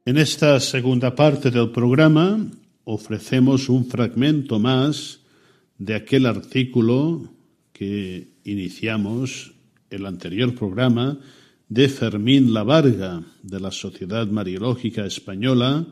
En 0.08 0.18
esta 0.18 0.58
segunda 0.62 1.16
parte 1.16 1.52
del 1.52 1.72
programa 1.72 2.40
ofrecemos 2.86 3.68
un 3.68 3.84
fragmento 3.88 4.58
más 4.58 5.20
de 5.78 5.96
aquel 5.96 6.26
artículo 6.26 7.34
que 7.74 8.30
iniciamos 8.46 9.52
el 9.90 10.06
anterior 10.06 10.56
programa 10.56 11.20
de 11.68 11.90
Fermín 11.90 12.54
Lavarga 12.54 13.22
de 13.44 13.60
la 13.60 13.70
Sociedad 13.70 14.28
Mariológica 14.28 15.06
Española, 15.06 15.86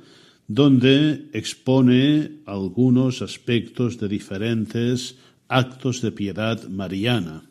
donde 0.48 1.28
expone 1.34 2.40
algunos 2.46 3.22
aspectos 3.22 4.00
de 4.00 4.08
diferentes 4.08 5.18
actos 5.50 6.02
de 6.02 6.14
piedad 6.14 6.70
mariana. 6.70 7.44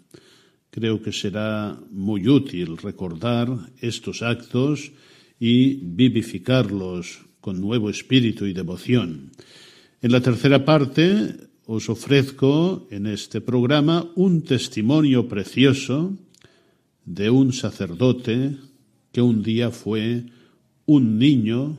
Creo 0.70 1.02
que 1.02 1.12
será 1.12 1.78
muy 1.90 2.26
útil 2.26 2.78
recordar 2.78 3.50
estos 3.82 4.22
actos 4.22 4.92
y 5.38 5.74
vivificarlos 5.82 7.26
con 7.40 7.60
nuevo 7.60 7.90
espíritu 7.90 8.46
y 8.46 8.52
devoción. 8.52 9.32
En 10.00 10.12
la 10.12 10.20
tercera 10.20 10.64
parte 10.64 11.36
os 11.66 11.88
ofrezco 11.88 12.86
en 12.90 13.06
este 13.06 13.40
programa 13.40 14.10
un 14.16 14.42
testimonio 14.42 15.28
precioso 15.28 16.12
de 17.04 17.30
un 17.30 17.52
sacerdote 17.52 18.56
que 19.12 19.22
un 19.22 19.42
día 19.42 19.70
fue 19.70 20.24
un 20.86 21.18
niño 21.18 21.78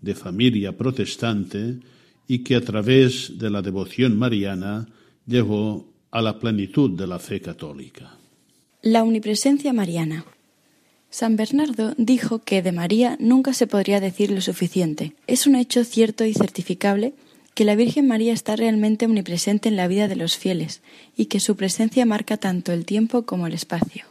de 0.00 0.14
familia 0.14 0.76
protestante 0.76 1.80
y 2.28 2.40
que 2.40 2.56
a 2.56 2.60
través 2.60 3.38
de 3.38 3.50
la 3.50 3.62
devoción 3.62 4.16
mariana 4.16 4.88
llegó 5.26 5.92
a 6.10 6.22
la 6.22 6.38
plenitud 6.38 6.96
de 6.96 7.06
la 7.06 7.18
fe 7.18 7.40
católica. 7.40 8.16
La 8.82 9.02
omnipresencia 9.02 9.72
mariana. 9.72 10.24
San 11.10 11.36
Bernardo 11.36 11.94
dijo 11.96 12.40
que 12.40 12.62
de 12.62 12.72
María 12.72 13.16
nunca 13.20 13.54
se 13.54 13.66
podría 13.66 14.00
decir 14.00 14.30
lo 14.30 14.40
suficiente. 14.40 15.12
Es 15.26 15.46
un 15.46 15.54
hecho 15.54 15.84
cierto 15.84 16.24
y 16.24 16.34
certificable 16.34 17.14
que 17.54 17.64
la 17.64 17.74
Virgen 17.74 18.06
María 18.06 18.34
está 18.34 18.54
realmente 18.54 19.06
omnipresente 19.06 19.70
en 19.70 19.76
la 19.76 19.88
vida 19.88 20.08
de 20.08 20.16
los 20.16 20.36
fieles 20.36 20.82
y 21.16 21.26
que 21.26 21.40
su 21.40 21.56
presencia 21.56 22.04
marca 22.04 22.36
tanto 22.36 22.72
el 22.72 22.84
tiempo 22.84 23.22
como 23.22 23.46
el 23.46 23.54
espacio. 23.54 24.04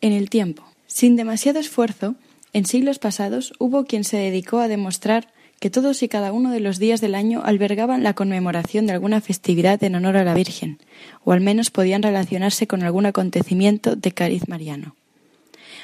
En 0.00 0.12
el 0.12 0.30
tiempo, 0.30 0.64
sin 0.86 1.14
demasiado 1.14 1.60
esfuerzo, 1.60 2.14
en 2.54 2.64
siglos 2.64 2.98
pasados 2.98 3.52
hubo 3.58 3.84
quien 3.84 4.02
se 4.02 4.16
dedicó 4.16 4.60
a 4.60 4.68
demostrar 4.68 5.28
que 5.60 5.68
todos 5.68 6.02
y 6.02 6.08
cada 6.08 6.32
uno 6.32 6.50
de 6.52 6.60
los 6.60 6.78
días 6.78 7.02
del 7.02 7.14
año 7.14 7.42
albergaban 7.44 8.02
la 8.02 8.14
conmemoración 8.14 8.86
de 8.86 8.94
alguna 8.94 9.20
festividad 9.20 9.84
en 9.84 9.94
honor 9.94 10.16
a 10.16 10.24
la 10.24 10.32
Virgen, 10.32 10.78
o 11.22 11.32
al 11.32 11.42
menos 11.42 11.70
podían 11.70 12.02
relacionarse 12.02 12.66
con 12.66 12.82
algún 12.82 13.04
acontecimiento 13.04 13.94
de 13.94 14.12
cariz 14.12 14.48
mariano. 14.48 14.96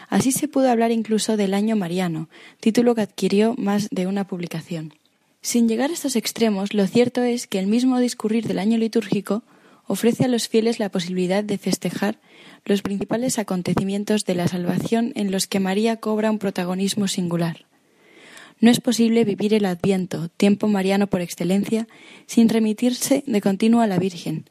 Así 0.09 0.33
se 0.33 0.49
pudo 0.49 0.71
hablar 0.71 0.93
incluso 0.93 1.37
del 1.37 1.55
año 1.55 1.77
mariano, 1.77 2.29
título 2.61 2.95
que 2.95 3.03
adquirió 3.03 3.55
más 3.57 3.89
de 3.91 4.07
una 4.07 4.27
publicación. 4.27 4.95
Sin 5.41 5.69
llegar 5.69 5.91
a 5.91 5.95
estos 5.95 6.17
extremos, 6.17 6.75
lo 6.75 6.87
cierto 6.87 7.23
es 7.23 7.47
que 7.47 7.59
el 7.59 7.67
mismo 7.67 7.99
discurrir 7.99 8.47
del 8.47 8.59
año 8.59 8.79
litúrgico 8.79 9.43
ofrece 9.87 10.25
a 10.25 10.29
los 10.29 10.49
fieles 10.49 10.79
la 10.79 10.91
posibilidad 10.91 11.45
de 11.45 11.59
festejar 11.59 12.19
los 12.65 12.83
principales 12.83 13.39
acontecimientos 13.39 14.25
de 14.25 14.35
la 14.35 14.49
salvación 14.49 15.13
en 15.15 15.31
los 15.31 15.47
que 15.47 15.61
María 15.61 15.97
cobra 15.99 16.31
un 16.31 16.39
protagonismo 16.39 17.07
singular. 17.07 17.65
No 18.59 18.71
es 18.71 18.81
posible 18.81 19.25
vivir 19.25 19.55
el 19.55 19.67
Adviento, 19.67 20.29
tiempo 20.31 20.67
mariano 20.67 21.07
por 21.07 21.21
excelencia, 21.21 21.87
sin 22.27 22.49
remitirse 22.49 23.23
de 23.27 23.41
continuo 23.41 23.83
a 23.83 23.87
la 23.87 23.99
Virgen, 23.99 24.47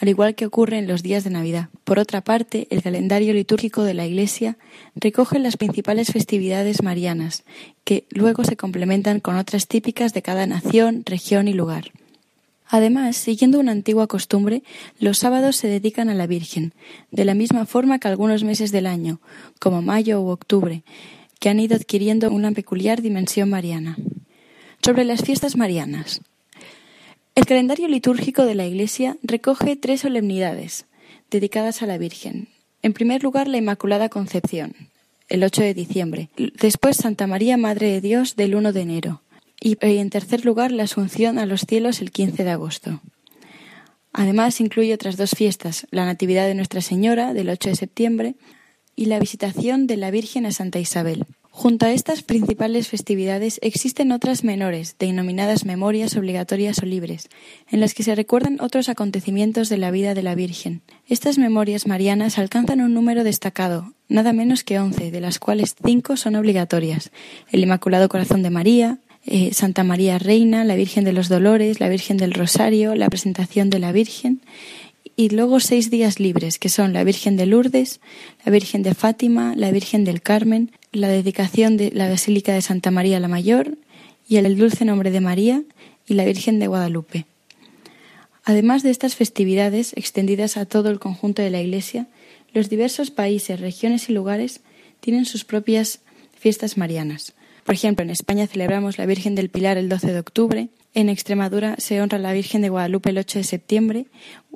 al 0.00 0.08
igual 0.08 0.34
que 0.34 0.46
ocurre 0.46 0.78
en 0.78 0.86
los 0.86 1.02
días 1.02 1.24
de 1.24 1.30
Navidad. 1.30 1.68
Por 1.84 1.98
otra 1.98 2.20
parte, 2.20 2.68
el 2.70 2.82
calendario 2.82 3.34
litúrgico 3.34 3.82
de 3.82 3.94
la 3.94 4.06
Iglesia 4.06 4.56
recoge 4.94 5.38
las 5.40 5.56
principales 5.56 6.12
festividades 6.12 6.82
marianas, 6.82 7.44
que 7.84 8.04
luego 8.10 8.44
se 8.44 8.56
complementan 8.56 9.18
con 9.20 9.36
otras 9.36 9.66
típicas 9.66 10.14
de 10.14 10.22
cada 10.22 10.46
nación, 10.46 11.02
región 11.04 11.48
y 11.48 11.52
lugar. 11.52 11.90
Además, 12.68 13.16
siguiendo 13.16 13.58
una 13.58 13.72
antigua 13.72 14.06
costumbre, 14.06 14.62
los 15.00 15.18
sábados 15.18 15.56
se 15.56 15.68
dedican 15.68 16.10
a 16.10 16.14
la 16.14 16.26
Virgen, 16.26 16.74
de 17.10 17.24
la 17.24 17.34
misma 17.34 17.66
forma 17.66 17.98
que 17.98 18.08
algunos 18.08 18.44
meses 18.44 18.70
del 18.70 18.86
año, 18.86 19.20
como 19.58 19.82
mayo 19.82 20.20
u 20.20 20.28
octubre, 20.28 20.82
que 21.40 21.48
han 21.48 21.60
ido 21.60 21.76
adquiriendo 21.76 22.30
una 22.30 22.52
peculiar 22.52 23.00
dimensión 23.00 23.48
mariana. 23.48 23.96
Sobre 24.82 25.04
las 25.04 25.22
fiestas 25.22 25.56
marianas. 25.56 26.20
El 27.38 27.46
calendario 27.46 27.86
litúrgico 27.86 28.44
de 28.44 28.56
la 28.56 28.66
Iglesia 28.66 29.16
recoge 29.22 29.76
tres 29.76 30.00
solemnidades 30.00 30.86
dedicadas 31.30 31.82
a 31.82 31.86
la 31.86 31.96
Virgen. 31.96 32.48
En 32.82 32.92
primer 32.92 33.22
lugar, 33.22 33.46
la 33.46 33.58
Inmaculada 33.58 34.08
Concepción, 34.08 34.74
el 35.28 35.44
8 35.44 35.62
de 35.62 35.72
diciembre. 35.72 36.30
Después, 36.36 36.96
Santa 36.96 37.28
María, 37.28 37.56
Madre 37.56 37.92
de 37.92 38.00
Dios, 38.00 38.34
del 38.34 38.56
1 38.56 38.72
de 38.72 38.80
enero. 38.80 39.22
Y 39.60 39.76
en 39.80 40.10
tercer 40.10 40.44
lugar, 40.44 40.72
la 40.72 40.82
Asunción 40.82 41.38
a 41.38 41.46
los 41.46 41.60
cielos, 41.60 42.00
el 42.00 42.10
15 42.10 42.42
de 42.42 42.50
agosto. 42.50 43.02
Además, 44.12 44.60
incluye 44.60 44.92
otras 44.92 45.16
dos 45.16 45.30
fiestas, 45.30 45.86
la 45.92 46.06
Natividad 46.06 46.48
de 46.48 46.56
Nuestra 46.56 46.80
Señora, 46.80 47.34
del 47.34 47.50
8 47.50 47.68
de 47.68 47.76
septiembre, 47.76 48.34
y 48.96 49.04
la 49.04 49.20
visitación 49.20 49.86
de 49.86 49.96
la 49.96 50.10
Virgen 50.10 50.44
a 50.44 50.50
Santa 50.50 50.80
Isabel. 50.80 51.24
Junto 51.58 51.86
a 51.86 51.92
estas 51.92 52.22
principales 52.22 52.86
festividades 52.86 53.58
existen 53.62 54.12
otras 54.12 54.44
menores, 54.44 54.94
denominadas 54.96 55.64
memorias 55.64 56.14
obligatorias 56.14 56.78
o 56.84 56.86
libres, 56.86 57.28
en 57.68 57.80
las 57.80 57.94
que 57.94 58.04
se 58.04 58.14
recuerdan 58.14 58.60
otros 58.60 58.88
acontecimientos 58.88 59.68
de 59.68 59.76
la 59.76 59.90
vida 59.90 60.14
de 60.14 60.22
la 60.22 60.36
Virgen. 60.36 60.82
Estas 61.08 61.36
memorias 61.36 61.88
marianas 61.88 62.38
alcanzan 62.38 62.80
un 62.80 62.94
número 62.94 63.24
destacado, 63.24 63.92
nada 64.08 64.32
menos 64.32 64.62
que 64.62 64.78
once, 64.78 65.10
de 65.10 65.20
las 65.20 65.40
cuales 65.40 65.74
cinco 65.84 66.16
son 66.16 66.36
obligatorias: 66.36 67.10
el 67.50 67.64
Inmaculado 67.64 68.08
Corazón 68.08 68.44
de 68.44 68.50
María, 68.50 68.98
eh, 69.26 69.52
Santa 69.52 69.82
María 69.82 70.20
Reina, 70.20 70.62
la 70.62 70.76
Virgen 70.76 71.02
de 71.02 71.12
los 71.12 71.28
Dolores, 71.28 71.80
la 71.80 71.88
Virgen 71.88 72.18
del 72.18 72.34
Rosario, 72.34 72.94
la 72.94 73.08
presentación 73.08 73.68
de 73.68 73.80
la 73.80 73.90
Virgen 73.90 74.42
y 75.18 75.30
luego 75.30 75.58
seis 75.58 75.90
días 75.90 76.20
libres, 76.20 76.60
que 76.60 76.68
son 76.68 76.92
la 76.92 77.02
Virgen 77.02 77.36
de 77.36 77.46
Lourdes, 77.46 77.98
la 78.44 78.52
Virgen 78.52 78.84
de 78.84 78.94
Fátima, 78.94 79.54
la 79.56 79.72
Virgen 79.72 80.04
del 80.04 80.22
Carmen, 80.22 80.70
la 80.92 81.08
dedicación 81.08 81.76
de 81.76 81.90
la 81.92 82.08
Basílica 82.08 82.52
de 82.52 82.62
Santa 82.62 82.90
María 82.90 83.20
la 83.20 83.28
Mayor 83.28 83.76
y 84.28 84.36
el 84.36 84.56
Dulce 84.56 84.84
Nombre 84.84 85.10
de 85.10 85.20
María 85.20 85.62
y 86.06 86.14
la 86.14 86.24
Virgen 86.24 86.58
de 86.58 86.66
Guadalupe. 86.66 87.26
Además 88.44 88.82
de 88.82 88.90
estas 88.90 89.14
festividades 89.14 89.92
extendidas 89.94 90.56
a 90.56 90.64
todo 90.64 90.90
el 90.90 90.98
conjunto 90.98 91.42
de 91.42 91.50
la 91.50 91.60
Iglesia, 91.60 92.06
los 92.54 92.70
diversos 92.70 93.10
países, 93.10 93.60
regiones 93.60 94.08
y 94.08 94.14
lugares 94.14 94.60
tienen 95.00 95.26
sus 95.26 95.44
propias 95.44 96.00
fiestas 96.38 96.78
marianas. 96.78 97.34
Por 97.64 97.74
ejemplo, 97.74 98.02
en 98.02 98.10
España 98.10 98.46
celebramos 98.46 98.96
la 98.96 99.04
Virgen 99.04 99.34
del 99.34 99.50
Pilar 99.50 99.76
el 99.76 99.90
12 99.90 100.12
de 100.12 100.18
octubre, 100.18 100.68
en 100.94 101.10
Extremadura 101.10 101.76
se 101.78 102.00
honra 102.00 102.18
la 102.18 102.32
Virgen 102.32 102.62
de 102.62 102.70
Guadalupe 102.70 103.10
el 103.10 103.18
8 103.18 103.40
de 103.40 103.44
septiembre 103.44 104.06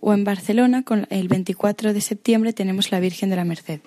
o 0.01 0.14
en 0.14 0.25
Barcelona 0.25 0.83
con 0.83 1.07
el 1.11 1.29
24 1.29 1.92
de 1.92 2.01
septiembre 2.01 2.53
tenemos 2.53 2.90
la 2.90 3.01
Virgen 3.01 3.29
de 3.29 3.37
la 3.37 3.45
Merced. 3.45 3.81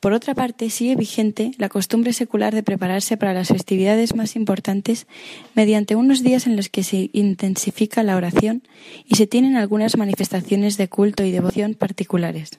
Por 0.00 0.14
otra 0.14 0.34
parte, 0.34 0.70
sigue 0.70 0.96
vigente 0.96 1.52
la 1.58 1.68
costumbre 1.68 2.14
secular 2.14 2.54
de 2.54 2.62
prepararse 2.62 3.18
para 3.18 3.34
las 3.34 3.48
festividades 3.48 4.14
más 4.16 4.34
importantes 4.34 5.06
mediante 5.54 5.94
unos 5.94 6.22
días 6.22 6.46
en 6.46 6.56
los 6.56 6.70
que 6.70 6.82
se 6.82 7.10
intensifica 7.12 8.02
la 8.02 8.16
oración 8.16 8.62
y 9.04 9.16
se 9.16 9.26
tienen 9.26 9.56
algunas 9.56 9.98
manifestaciones 9.98 10.78
de 10.78 10.88
culto 10.88 11.22
y 11.22 11.30
devoción 11.30 11.74
particulares, 11.74 12.50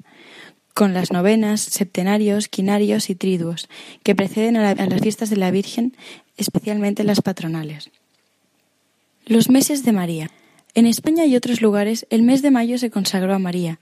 con 0.76 0.94
las 0.94 1.12
novenas, 1.12 1.62
septenarios, 1.62 2.48
quinarios 2.48 3.10
y 3.10 3.16
triduos, 3.16 3.70
que 4.04 4.14
preceden 4.14 4.56
a, 4.56 4.70
a 4.70 4.86
las 4.86 5.02
fiestas 5.02 5.32
de 5.32 5.38
la 5.38 5.50
Virgen, 5.50 5.98
especialmente 6.38 7.04
las 7.04 7.22
patronales. 7.22 7.90
Los 9.26 9.50
meses 9.50 9.84
de 9.84 9.94
María. 9.94 10.30
En 10.76 10.86
España 10.86 11.26
y 11.26 11.36
otros 11.36 11.60
lugares, 11.62 12.06
el 12.12 12.22
mes 12.22 12.44
de 12.44 12.52
mayo 12.52 12.78
se 12.78 12.92
consagró 12.92 13.34
a 13.34 13.40
María, 13.40 13.80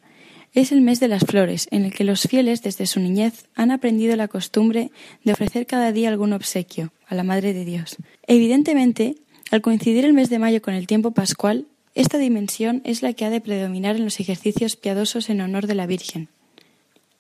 es 0.53 0.71
el 0.71 0.81
mes 0.81 0.99
de 0.99 1.07
las 1.07 1.23
flores, 1.23 1.67
en 1.71 1.85
el 1.85 1.93
que 1.93 2.03
los 2.03 2.23
fieles 2.23 2.63
desde 2.63 2.87
su 2.87 2.99
niñez 2.99 3.45
han 3.55 3.71
aprendido 3.71 4.15
la 4.15 4.27
costumbre 4.27 4.91
de 5.23 5.33
ofrecer 5.33 5.65
cada 5.65 5.91
día 5.91 6.09
algún 6.09 6.33
obsequio 6.33 6.91
a 7.07 7.15
la 7.15 7.23
Madre 7.23 7.53
de 7.53 7.65
Dios. 7.65 7.97
Evidentemente, 8.27 9.15
al 9.51 9.61
coincidir 9.61 10.05
el 10.05 10.13
mes 10.13 10.29
de 10.29 10.39
mayo 10.39 10.61
con 10.61 10.73
el 10.73 10.87
tiempo 10.87 11.11
pascual, 11.11 11.65
esta 11.95 12.17
dimensión 12.17 12.81
es 12.85 13.01
la 13.01 13.13
que 13.13 13.25
ha 13.25 13.29
de 13.29 13.41
predominar 13.41 13.95
en 13.95 14.05
los 14.05 14.19
ejercicios 14.19 14.75
piadosos 14.75 15.29
en 15.29 15.41
honor 15.41 15.67
de 15.67 15.75
la 15.75 15.87
Virgen. 15.87 16.29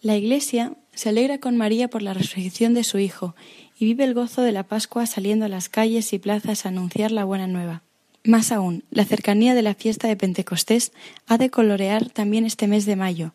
La 0.01 0.15
Iglesia 0.15 0.73
se 0.93 1.09
alegra 1.09 1.39
con 1.39 1.57
María 1.57 1.89
por 1.89 2.01
la 2.01 2.13
resurrección 2.13 2.73
de 2.73 2.83
su 2.83 2.99
Hijo 2.99 3.35
y 3.77 3.85
vive 3.85 4.03
el 4.05 4.13
gozo 4.13 4.41
de 4.41 4.51
la 4.51 4.63
Pascua 4.63 5.05
saliendo 5.05 5.45
a 5.45 5.49
las 5.49 5.69
calles 5.69 6.13
y 6.13 6.19
plazas 6.19 6.65
a 6.65 6.69
anunciar 6.69 7.11
la 7.11 7.25
buena 7.25 7.47
nueva. 7.47 7.83
Más 8.23 8.51
aún, 8.51 8.83
la 8.91 9.05
cercanía 9.05 9.55
de 9.55 9.61
la 9.61 9.73
fiesta 9.73 10.07
de 10.07 10.17
Pentecostés 10.17 10.91
ha 11.27 11.37
de 11.37 11.49
colorear 11.49 12.09
también 12.09 12.45
este 12.45 12.67
mes 12.67 12.85
de 12.85 12.95
mayo. 12.95 13.33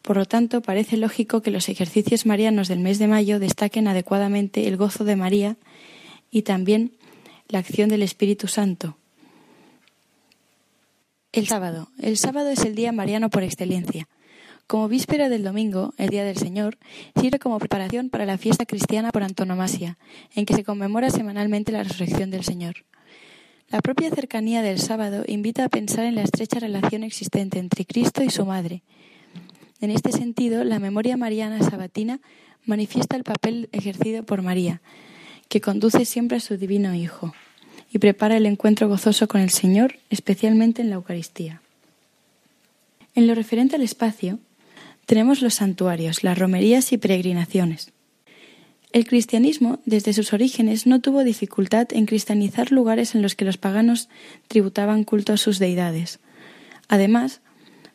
Por 0.00 0.16
lo 0.16 0.24
tanto, 0.24 0.62
parece 0.62 0.96
lógico 0.96 1.42
que 1.42 1.50
los 1.50 1.68
ejercicios 1.68 2.26
marianos 2.26 2.68
del 2.68 2.80
mes 2.80 2.98
de 2.98 3.08
mayo 3.08 3.38
destaquen 3.38 3.88
adecuadamente 3.88 4.66
el 4.66 4.76
gozo 4.76 5.04
de 5.04 5.16
María 5.16 5.56
y 6.30 6.42
también 6.42 6.92
la 7.48 7.58
acción 7.58 7.88
del 7.88 8.02
Espíritu 8.02 8.48
Santo. 8.48 8.96
El 11.32 11.46
sábado. 11.46 11.88
El 12.00 12.16
sábado 12.16 12.48
es 12.50 12.64
el 12.64 12.74
día 12.74 12.92
mariano 12.92 13.30
por 13.30 13.42
excelencia. 13.42 14.08
Como 14.66 14.88
víspera 14.88 15.28
del 15.28 15.44
domingo, 15.44 15.92
el 15.98 16.08
Día 16.08 16.24
del 16.24 16.36
Señor, 16.36 16.78
sirve 17.20 17.38
como 17.38 17.58
preparación 17.58 18.08
para 18.08 18.26
la 18.26 18.38
fiesta 18.38 18.64
cristiana 18.64 19.10
por 19.10 19.22
antonomasia, 19.22 19.98
en 20.34 20.46
que 20.46 20.54
se 20.54 20.64
conmemora 20.64 21.10
semanalmente 21.10 21.72
la 21.72 21.82
resurrección 21.82 22.30
del 22.30 22.44
Señor. 22.44 22.84
La 23.72 23.80
propia 23.80 24.10
cercanía 24.10 24.60
del 24.60 24.78
sábado 24.78 25.24
invita 25.26 25.64
a 25.64 25.70
pensar 25.70 26.04
en 26.04 26.14
la 26.14 26.22
estrecha 26.22 26.58
relación 26.58 27.04
existente 27.04 27.58
entre 27.58 27.86
Cristo 27.86 28.22
y 28.22 28.28
su 28.28 28.44
Madre. 28.44 28.82
En 29.80 29.90
este 29.90 30.12
sentido, 30.12 30.62
la 30.62 30.78
memoria 30.78 31.16
mariana 31.16 31.58
sabatina 31.58 32.20
manifiesta 32.66 33.16
el 33.16 33.24
papel 33.24 33.70
ejercido 33.72 34.24
por 34.24 34.42
María, 34.42 34.82
que 35.48 35.62
conduce 35.62 36.04
siempre 36.04 36.36
a 36.36 36.40
su 36.40 36.58
divino 36.58 36.94
Hijo 36.94 37.32
y 37.90 37.98
prepara 37.98 38.36
el 38.36 38.44
encuentro 38.44 38.90
gozoso 38.90 39.26
con 39.26 39.40
el 39.40 39.48
Señor, 39.48 39.94
especialmente 40.10 40.82
en 40.82 40.90
la 40.90 40.96
Eucaristía. 40.96 41.62
En 43.14 43.26
lo 43.26 43.34
referente 43.34 43.76
al 43.76 43.82
espacio, 43.82 44.38
tenemos 45.06 45.40
los 45.40 45.54
santuarios, 45.54 46.24
las 46.24 46.38
romerías 46.38 46.92
y 46.92 46.98
peregrinaciones. 46.98 47.90
El 48.92 49.06
cristianismo, 49.06 49.80
desde 49.86 50.12
sus 50.12 50.34
orígenes, 50.34 50.86
no 50.86 51.00
tuvo 51.00 51.24
dificultad 51.24 51.88
en 51.92 52.04
cristianizar 52.04 52.72
lugares 52.72 53.14
en 53.14 53.22
los 53.22 53.34
que 53.34 53.46
los 53.46 53.56
paganos 53.56 54.10
tributaban 54.48 55.04
culto 55.04 55.32
a 55.32 55.38
sus 55.38 55.58
deidades. 55.58 56.20
Además, 56.88 57.40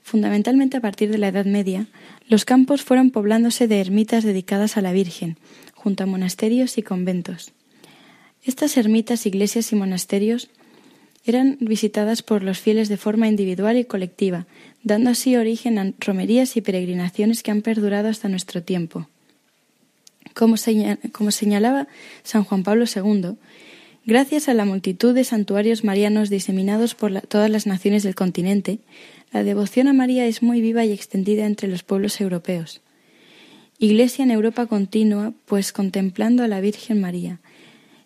fundamentalmente 0.01 0.77
a 0.77 0.81
partir 0.81 1.11
de 1.11 1.19
la 1.19 1.27
Edad 1.27 1.45
Media, 1.45 1.85
los 2.27 2.45
campos 2.45 2.81
fueron 2.81 3.11
poblándose 3.11 3.67
de 3.67 3.79
ermitas 3.79 4.23
dedicadas 4.23 4.75
a 4.75 4.81
la 4.81 4.91
Virgen, 4.91 5.37
junto 5.75 6.03
a 6.03 6.07
monasterios 6.07 6.79
y 6.79 6.81
conventos. 6.81 7.53
Estas 8.43 8.75
ermitas, 8.75 9.27
iglesias 9.27 9.71
y 9.71 9.75
monasterios 9.75 10.49
eran 11.25 11.57
visitadas 11.59 12.23
por 12.23 12.41
los 12.41 12.57
fieles 12.57 12.89
de 12.89 12.97
forma 12.97 13.27
individual 13.27 13.77
y 13.77 13.85
colectiva, 13.85 14.47
dando 14.81 15.11
así 15.11 15.35
origen 15.35 15.77
a 15.77 15.93
romerías 15.99 16.57
y 16.57 16.61
peregrinaciones 16.61 17.43
que 17.43 17.51
han 17.51 17.61
perdurado 17.61 18.07
hasta 18.07 18.29
nuestro 18.29 18.63
tiempo. 18.63 19.07
Como, 20.37 20.55
señalaba 21.31 21.87
San 22.21 22.43
Juan 22.43 22.61
Pablo 22.61 22.85
II, 22.85 23.37
gracias 24.05 24.47
a 24.47 24.53
la 24.53 24.65
multitud 24.65 25.15
de 25.15 25.23
santuarios 25.23 25.83
marianos 25.83 26.29
diseminados 26.29 26.93
por 26.93 27.21
todas 27.21 27.49
las 27.49 27.65
naciones 27.65 28.03
del 28.03 28.13
continente, 28.13 28.77
la 29.33 29.43
devoción 29.43 29.87
a 29.87 29.93
María 29.93 30.27
es 30.27 30.43
muy 30.43 30.61
viva 30.61 30.85
y 30.85 30.91
extendida 30.91 31.47
entre 31.47 31.67
los 31.67 31.81
pueblos 31.81 32.21
europeos. 32.21 32.81
Iglesia 33.79 34.23
en 34.23 34.29
Europa 34.29 34.67
continua, 34.67 35.33
pues 35.45 35.73
contemplando 35.73 36.43
a 36.43 36.47
la 36.47 36.61
Virgen 36.61 37.01
María, 37.01 37.39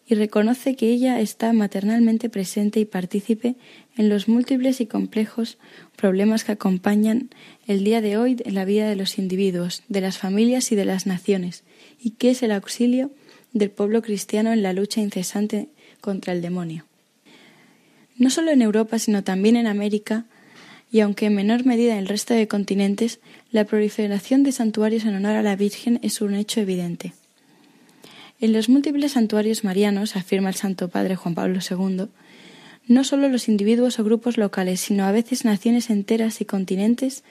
y 0.07 0.15
reconoce 0.15 0.77
que 0.77 0.87
ella 0.87 1.19
está 1.19 1.51
maternalmente 1.51 2.29
presente 2.29 2.79
y 2.79 2.85
partícipe 2.85 3.55
en 3.97 4.07
los 4.07 4.29
múltiples 4.29 4.79
y 4.79 4.85
complejos 4.85 5.57
problemas 5.97 6.45
que 6.45 6.53
acompañan 6.53 7.29
el 7.67 7.83
día 7.83 7.99
de 7.99 8.15
hoy 8.15 8.37
en 8.45 8.55
la 8.55 8.63
vida 8.63 8.87
de 8.87 8.95
los 8.95 9.17
individuos, 9.17 9.83
de 9.89 9.99
las 9.99 10.17
familias 10.17 10.71
y 10.71 10.75
de 10.75 10.85
las 10.85 11.05
naciones, 11.05 11.63
y 12.01 12.11
que 12.11 12.31
es 12.31 12.43
el 12.43 12.51
auxilio 12.51 13.11
del 13.53 13.69
pueblo 13.69 14.01
cristiano 14.01 14.51
en 14.51 14.63
la 14.63 14.73
lucha 14.73 15.01
incesante 15.01 15.69
contra 15.99 16.33
el 16.33 16.41
demonio. 16.41 16.85
No 18.17 18.29
solo 18.29 18.51
en 18.51 18.61
Europa, 18.61 18.99
sino 18.99 19.23
también 19.23 19.55
en 19.55 19.67
América, 19.67 20.25
y 20.91 20.99
aunque 20.99 21.27
en 21.27 21.35
menor 21.35 21.65
medida 21.65 21.93
en 21.93 21.99
el 21.99 22.07
resto 22.07 22.33
de 22.33 22.47
continentes, 22.47 23.19
la 23.51 23.65
proliferación 23.65 24.43
de 24.43 24.51
santuarios 24.51 25.05
en 25.05 25.15
honor 25.15 25.35
a 25.35 25.41
la 25.41 25.55
Virgen 25.55 25.99
es 26.01 26.21
un 26.21 26.35
hecho 26.35 26.59
evidente. 26.59 27.13
En 28.41 28.53
los 28.53 28.69
múltiples 28.69 29.13
santuarios 29.13 29.63
marianos, 29.63 30.15
afirma 30.15 30.49
el 30.49 30.55
Santo 30.55 30.89
Padre 30.89 31.15
Juan 31.15 31.35
Pablo 31.35 31.59
II, 31.59 32.07
no 32.87 33.03
solo 33.03 33.29
los 33.29 33.47
individuos 33.47 33.99
o 33.99 34.03
grupos 34.03 34.37
locales, 34.37 34.81
sino 34.81 35.05
a 35.05 35.11
veces 35.11 35.45
naciones 35.45 35.89
enteras 35.89 36.41
y 36.41 36.45
continentes 36.45 37.23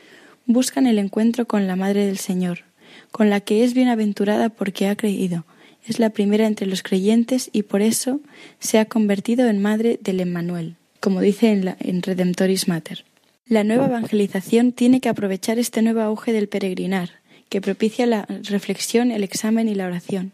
buscan 0.47 0.87
el 0.87 0.99
encuentro 0.99 1.47
con 1.47 1.67
la 1.67 1.77
Madre 1.77 2.07
del 2.07 2.19
Señor, 2.19 2.65
con 3.11 3.31
la 3.31 3.41
que 3.41 3.65
es 3.65 3.75
bienaventurada 3.75 4.49
porque 4.49 4.89
ha 4.89 4.97
creído. 4.97 5.45
Es 5.87 5.99
la 5.99 6.11
primera 6.11 6.47
entre 6.47 6.67
los 6.67 6.83
creyentes 6.83 7.51
y 7.53 7.63
por 7.63 7.83
eso 7.83 8.21
se 8.59 8.79
ha 8.79 8.85
convertido 8.85 9.49
en 9.49 9.63
madre 9.63 9.99
del 10.03 10.21
Emmanuel, 10.21 10.77
como 11.01 11.21
dice 11.21 11.51
en, 11.51 12.03
Redemptoris 12.03 12.69
Mater. 12.69 13.05
La 13.47 13.65
nueva 13.65 13.87
evangelización 13.87 14.73
tiene 14.73 15.01
que 15.01 15.09
aprovechar 15.09 15.59
este 15.59 15.83
nuevo 15.83 16.01
auge 16.03 16.33
del 16.33 16.49
peregrinar, 16.49 17.11
que 17.49 17.61
propicia 17.61 18.07
la 18.07 18.27
reflexión, 18.27 19.11
el 19.11 19.25
examen 19.25 19.69
y 19.69 19.75
la 19.75 19.87
oración. 19.87 20.33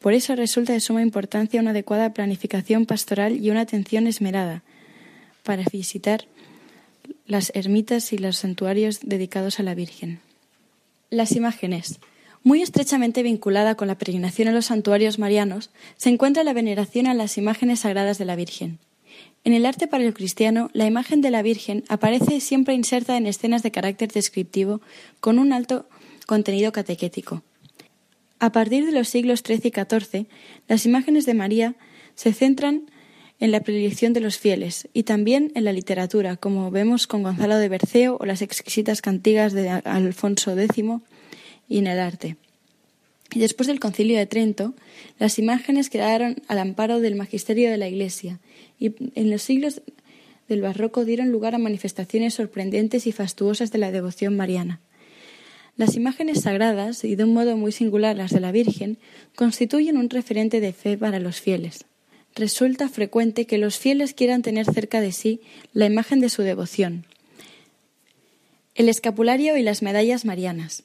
Por 0.00 0.12
eso 0.12 0.34
resulta 0.34 0.72
de 0.72 0.80
suma 0.80 1.02
importancia 1.02 1.60
una 1.60 1.70
adecuada 1.70 2.12
planificación 2.12 2.84
pastoral 2.84 3.42
y 3.42 3.50
una 3.50 3.60
atención 3.60 4.06
esmerada 4.06 4.62
para 5.44 5.64
visitar 5.70 6.26
las 7.26 7.52
ermitas 7.54 8.12
y 8.12 8.18
los 8.18 8.38
santuarios 8.38 9.00
dedicados 9.02 9.60
a 9.60 9.62
la 9.62 9.74
Virgen. 9.74 10.20
Las 11.14 11.30
imágenes. 11.30 12.00
Muy 12.42 12.60
estrechamente 12.60 13.22
vinculada 13.22 13.76
con 13.76 13.86
la 13.86 13.96
peregrinación 13.96 14.48
a 14.48 14.52
los 14.52 14.66
santuarios 14.66 15.20
marianos, 15.20 15.70
se 15.96 16.10
encuentra 16.10 16.42
la 16.42 16.52
veneración 16.52 17.06
a 17.06 17.14
las 17.14 17.38
imágenes 17.38 17.80
sagradas 17.80 18.18
de 18.18 18.24
la 18.24 18.34
Virgen. 18.34 18.80
En 19.44 19.52
el 19.52 19.64
arte 19.64 19.86
para 19.86 20.02
el 20.02 20.12
cristiano, 20.12 20.70
la 20.72 20.86
imagen 20.86 21.20
de 21.20 21.30
la 21.30 21.42
Virgen 21.42 21.84
aparece 21.88 22.40
siempre 22.40 22.74
inserta 22.74 23.16
en 23.16 23.28
escenas 23.28 23.62
de 23.62 23.70
carácter 23.70 24.10
descriptivo 24.10 24.80
con 25.20 25.38
un 25.38 25.52
alto 25.52 25.88
contenido 26.26 26.72
catequético. 26.72 27.44
A 28.40 28.50
partir 28.50 28.84
de 28.84 28.90
los 28.90 29.08
siglos 29.08 29.44
XIII 29.46 29.60
y 29.62 29.70
XIV, 29.70 30.26
las 30.66 30.84
imágenes 30.84 31.26
de 31.26 31.34
María 31.34 31.76
se 32.16 32.32
centran 32.32 32.90
en 33.40 33.50
la 33.50 33.60
predilección 33.60 34.12
de 34.12 34.20
los 34.20 34.38
fieles 34.38 34.88
y 34.92 35.02
también 35.02 35.52
en 35.54 35.64
la 35.64 35.72
literatura, 35.72 36.36
como 36.36 36.70
vemos 36.70 37.06
con 37.06 37.22
Gonzalo 37.22 37.56
de 37.56 37.68
Berceo 37.68 38.16
o 38.20 38.26
las 38.26 38.42
exquisitas 38.42 39.02
cantigas 39.02 39.52
de 39.52 39.68
Alfonso 39.68 40.58
X 40.58 40.84
y 41.68 41.78
en 41.78 41.86
el 41.86 41.98
arte. 41.98 42.36
Y 43.32 43.40
después 43.40 43.66
del 43.66 43.80
concilio 43.80 44.16
de 44.16 44.26
Trento, 44.26 44.74
las 45.18 45.38
imágenes 45.38 45.90
quedaron 45.90 46.36
al 46.46 46.58
amparo 46.58 47.00
del 47.00 47.16
magisterio 47.16 47.70
de 47.70 47.78
la 47.78 47.88
Iglesia 47.88 48.38
y 48.78 48.94
en 49.14 49.30
los 49.30 49.42
siglos 49.42 49.82
del 50.48 50.60
barroco 50.60 51.04
dieron 51.04 51.32
lugar 51.32 51.54
a 51.54 51.58
manifestaciones 51.58 52.34
sorprendentes 52.34 53.06
y 53.06 53.12
fastuosas 53.12 53.72
de 53.72 53.78
la 53.78 53.90
devoción 53.90 54.36
mariana. 54.36 54.80
Las 55.76 55.96
imágenes 55.96 56.42
sagradas, 56.42 57.02
y 57.02 57.16
de 57.16 57.24
un 57.24 57.34
modo 57.34 57.56
muy 57.56 57.72
singular 57.72 58.16
las 58.16 58.30
de 58.30 58.38
la 58.38 58.52
Virgen, 58.52 58.98
constituyen 59.34 59.96
un 59.96 60.08
referente 60.08 60.60
de 60.60 60.72
fe 60.72 60.96
para 60.96 61.18
los 61.18 61.40
fieles. 61.40 61.86
Resulta 62.34 62.88
frecuente 62.88 63.46
que 63.46 63.58
los 63.58 63.78
fieles 63.78 64.12
quieran 64.12 64.42
tener 64.42 64.66
cerca 64.66 65.00
de 65.00 65.12
sí 65.12 65.40
la 65.72 65.86
imagen 65.86 66.20
de 66.20 66.28
su 66.28 66.42
devoción. 66.42 67.06
El 68.74 68.88
escapulario 68.88 69.56
y 69.56 69.62
las 69.62 69.82
medallas 69.82 70.24
marianas. 70.24 70.82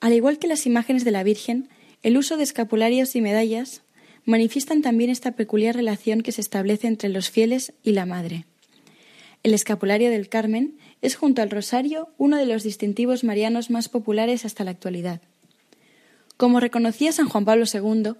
Al 0.00 0.12
igual 0.12 0.38
que 0.38 0.46
las 0.46 0.64
imágenes 0.64 1.04
de 1.04 1.10
la 1.10 1.24
Virgen, 1.24 1.68
el 2.04 2.16
uso 2.16 2.36
de 2.36 2.44
escapularios 2.44 3.16
y 3.16 3.20
medallas 3.20 3.82
manifiestan 4.24 4.82
también 4.82 5.10
esta 5.10 5.32
peculiar 5.32 5.74
relación 5.74 6.20
que 6.22 6.30
se 6.30 6.40
establece 6.40 6.86
entre 6.86 7.08
los 7.08 7.30
fieles 7.30 7.72
y 7.82 7.92
la 7.92 8.06
Madre. 8.06 8.44
El 9.42 9.54
escapulario 9.54 10.10
del 10.10 10.28
Carmen 10.28 10.78
es 11.02 11.16
junto 11.16 11.42
al 11.42 11.50
rosario 11.50 12.10
uno 12.16 12.36
de 12.36 12.46
los 12.46 12.62
distintivos 12.62 13.24
marianos 13.24 13.70
más 13.70 13.88
populares 13.88 14.44
hasta 14.44 14.62
la 14.62 14.70
actualidad. 14.70 15.20
Como 16.36 16.60
reconocía 16.60 17.10
San 17.10 17.28
Juan 17.28 17.44
Pablo 17.44 17.64
II, 17.72 18.12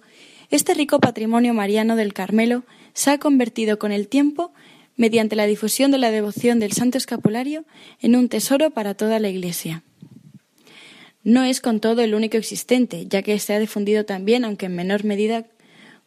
este 0.49 0.73
rico 0.73 0.99
patrimonio 0.99 1.53
mariano 1.53 1.95
del 1.95 2.13
Carmelo 2.13 2.63
se 2.93 3.11
ha 3.11 3.17
convertido 3.19 3.77
con 3.77 3.91
el 3.91 4.07
tiempo, 4.07 4.51
mediante 4.95 5.35
la 5.35 5.45
difusión 5.45 5.91
de 5.91 5.97
la 5.97 6.11
devoción 6.11 6.59
del 6.59 6.73
Santo 6.73 6.97
Escapulario, 6.97 7.65
en 8.01 8.15
un 8.15 8.29
tesoro 8.29 8.71
para 8.71 8.95
toda 8.95 9.19
la 9.19 9.29
Iglesia. 9.29 9.83
No 11.23 11.43
es 11.43 11.61
con 11.61 11.79
todo 11.79 12.01
el 12.01 12.15
único 12.15 12.37
existente, 12.37 13.05
ya 13.07 13.21
que 13.21 13.37
se 13.39 13.53
ha 13.53 13.59
difundido 13.59 14.05
también, 14.05 14.43
aunque 14.43 14.65
en 14.65 14.75
menor 14.75 15.03
medida, 15.03 15.45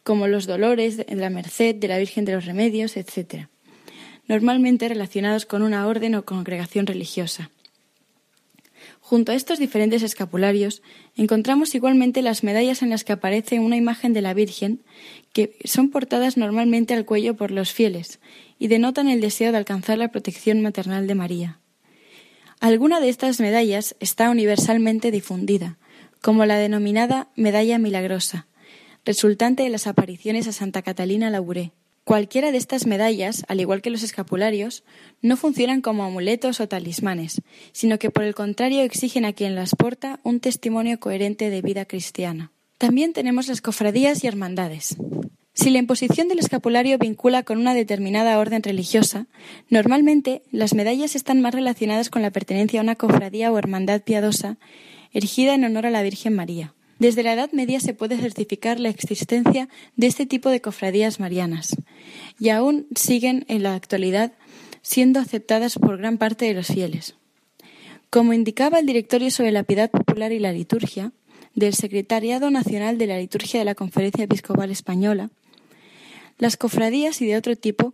como 0.03 0.27
los 0.27 0.45
dolores 0.45 0.97
de 0.97 1.15
la 1.15 1.29
Merced, 1.29 1.75
de 1.75 1.87
la 1.87 1.97
Virgen 1.97 2.25
de 2.25 2.33
los 2.33 2.45
Remedios, 2.45 2.97
etc., 2.97 3.47
normalmente 4.27 4.87
relacionados 4.89 5.45
con 5.45 5.61
una 5.61 5.87
orden 5.87 6.15
o 6.15 6.25
congregación 6.25 6.85
religiosa. 6.85 7.49
Junto 9.13 9.31
a 9.31 9.35
estos 9.35 9.59
diferentes 9.59 10.01
escapularios 10.01 10.81
encontramos 11.15 11.75
igualmente 11.75 12.23
las 12.23 12.43
medallas 12.43 12.81
en 12.81 12.89
las 12.89 13.03
que 13.03 13.13
aparece 13.13 13.59
una 13.59 13.77
imagen 13.77 14.11
de 14.11 14.23
la 14.23 14.33
Virgen, 14.33 14.81
que 15.33 15.55
son 15.65 15.91
portadas 15.91 16.35
normalmente 16.35 16.95
al 16.95 17.05
cuello 17.05 17.35
por 17.35 17.51
los 17.51 17.71
fieles 17.71 18.19
y 18.57 18.69
denotan 18.69 19.07
el 19.07 19.21
deseo 19.21 19.51
de 19.51 19.59
alcanzar 19.59 19.99
la 19.99 20.07
protección 20.07 20.63
maternal 20.63 21.05
de 21.05 21.13
María. 21.13 21.59
Alguna 22.59 22.99
de 22.99 23.09
estas 23.09 23.39
medallas 23.39 23.95
está 23.99 24.31
universalmente 24.31 25.11
difundida, 25.11 25.77
como 26.19 26.47
la 26.47 26.57
denominada 26.57 27.27
medalla 27.35 27.77
milagrosa, 27.77 28.47
resultante 29.05 29.61
de 29.61 29.69
las 29.69 29.85
apariciones 29.85 30.47
a 30.47 30.53
Santa 30.53 30.81
Catalina 30.81 31.29
Labouré. 31.29 31.71
Cualquiera 32.03 32.51
de 32.51 32.57
estas 32.57 32.85
medallas, 32.85 33.45
al 33.47 33.61
igual 33.61 33.81
que 33.81 33.89
los 33.89 34.03
escapularios, 34.03 34.83
no 35.21 35.37
funcionan 35.37 35.81
como 35.81 36.03
amuletos 36.03 36.59
o 36.59 36.67
talismanes, 36.67 37.41
sino 37.71 37.97
que 37.97 38.09
por 38.09 38.23
el 38.23 38.35
contrario 38.35 38.81
exigen 38.81 39.23
a 39.23 39.31
quien 39.31 39.55
las 39.55 39.75
porta 39.75 40.19
un 40.23 40.41
testimonio 40.41 40.99
coherente 40.99 41.49
de 41.49 41.61
vida 41.61 41.85
cristiana. 41.85 42.51
También 42.77 43.13
tenemos 43.13 43.47
las 43.47 43.61
cofradías 43.61 44.23
y 44.23 44.27
hermandades. 44.27 44.97
Si 45.53 45.69
la 45.69 45.77
imposición 45.77 46.27
del 46.27 46.39
escapulario 46.39 46.97
vincula 46.97 47.43
con 47.43 47.57
una 47.59 47.73
determinada 47.73 48.37
orden 48.39 48.63
religiosa, 48.63 49.27
normalmente 49.69 50.41
las 50.51 50.73
medallas 50.73 51.15
están 51.15 51.39
más 51.39 51.53
relacionadas 51.53 52.09
con 52.09 52.21
la 52.21 52.31
pertenencia 52.31 52.81
a 52.81 52.83
una 52.83 52.95
cofradía 52.95 53.51
o 53.51 53.57
hermandad 53.57 54.01
piadosa 54.01 54.57
erigida 55.13 55.53
en 55.53 55.63
honor 55.63 55.85
a 55.85 55.91
la 55.91 56.01
Virgen 56.01 56.35
María. 56.35 56.73
Desde 57.03 57.21
la 57.21 57.33
Edad 57.33 57.51
Media 57.51 57.81
se 57.81 57.93
puede 57.93 58.17
certificar 58.17 58.79
la 58.79 58.87
existencia 58.87 59.67
de 59.97 60.07
este 60.07 60.25
tipo 60.25 60.47
de 60.47 60.61
cofradías 60.61 61.19
marianas 61.19 61.75
y 62.39 62.47
aún 62.47 62.87
siguen 62.95 63.43
en 63.49 63.61
la 63.61 63.75
actualidad 63.75 64.31
siendo 64.81 65.19
aceptadas 65.19 65.77
por 65.77 65.97
gran 65.97 66.17
parte 66.17 66.45
de 66.45 66.53
los 66.53 66.67
fieles. 66.67 67.15
Como 68.09 68.31
indicaba 68.31 68.79
el 68.79 68.85
Directorio 68.85 69.31
sobre 69.31 69.51
la 69.51 69.63
Piedad 69.63 69.91
Popular 69.91 70.31
y 70.31 70.39
la 70.39 70.53
Liturgia 70.53 71.11
del 71.55 71.73
Secretariado 71.73 72.49
Nacional 72.51 72.97
de 72.97 73.07
la 73.07 73.17
Liturgia 73.17 73.59
de 73.59 73.65
la 73.65 73.75
Conferencia 73.75 74.23
Episcopal 74.23 74.71
Española, 74.71 75.29
las 76.37 76.55
cofradías 76.55 77.21
y 77.21 77.25
de 77.25 77.35
otro 77.35 77.57
tipo 77.57 77.93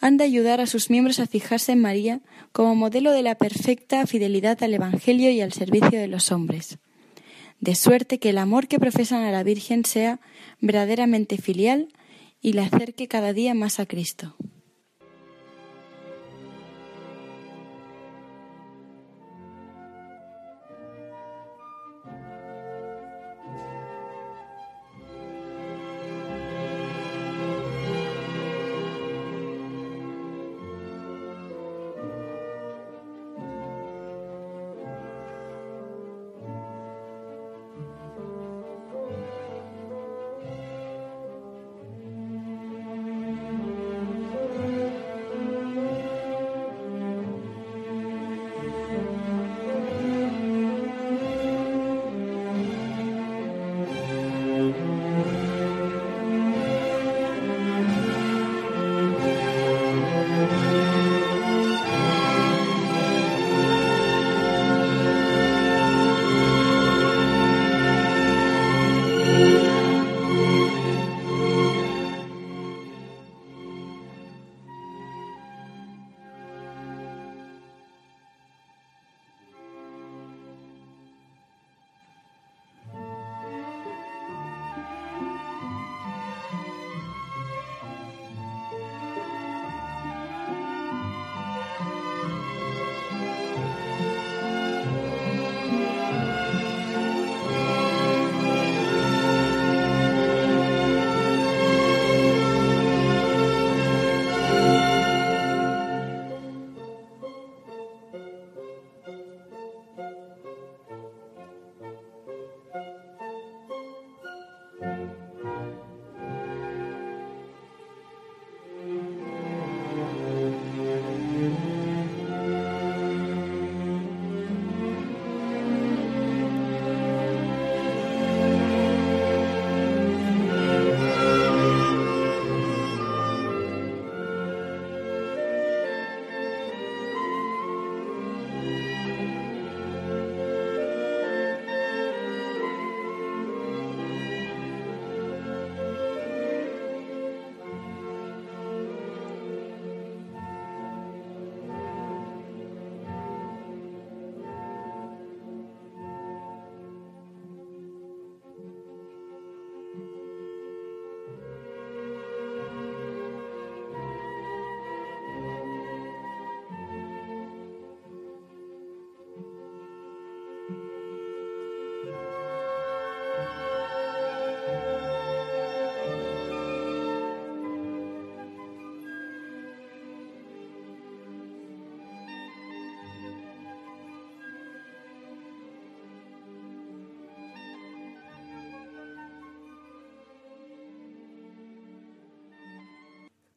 han 0.00 0.16
de 0.16 0.24
ayudar 0.24 0.60
a 0.60 0.66
sus 0.66 0.90
miembros 0.90 1.20
a 1.20 1.28
fijarse 1.28 1.70
en 1.70 1.82
María 1.82 2.20
como 2.50 2.74
modelo 2.74 3.12
de 3.12 3.22
la 3.22 3.36
perfecta 3.36 4.04
fidelidad 4.08 4.60
al 4.64 4.74
Evangelio 4.74 5.30
y 5.30 5.40
al 5.40 5.52
servicio 5.52 6.00
de 6.00 6.08
los 6.08 6.32
hombres, 6.32 6.80
de 7.60 7.74
suerte 7.74 8.18
que 8.18 8.30
el 8.30 8.38
amor 8.38 8.68
que 8.68 8.80
profesan 8.80 9.22
a 9.22 9.30
la 9.30 9.42
Virgen 9.42 9.84
sea 9.84 10.20
verdaderamente 10.60 11.36
filial 11.36 11.88
y 12.40 12.54
la 12.54 12.64
acerque 12.64 13.06
cada 13.06 13.32
día 13.32 13.54
más 13.54 13.80
a 13.80 13.86
Cristo. 13.86 14.36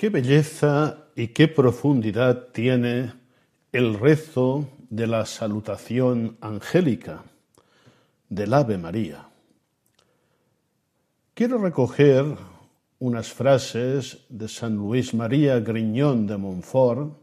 Qué 0.04 0.10
belleza 0.10 0.98
y 1.16 1.30
qué 1.30 1.48
profundidad 1.48 2.50
tiene 2.52 3.14
el 3.72 3.98
rezo 3.98 4.68
de 4.90 5.08
la 5.08 5.26
salutación 5.26 6.36
angélica 6.42 7.24
del 8.28 8.54
Ave 8.54 8.78
María. 8.78 9.30
Quiero 11.34 11.58
recoger 11.58 12.26
unas 13.00 13.32
frases 13.32 14.26
de 14.28 14.50
San 14.50 14.76
Luis 14.76 15.14
María 15.14 15.62
Griñón 15.62 16.28
de 16.28 16.36
Montfort 16.36 17.14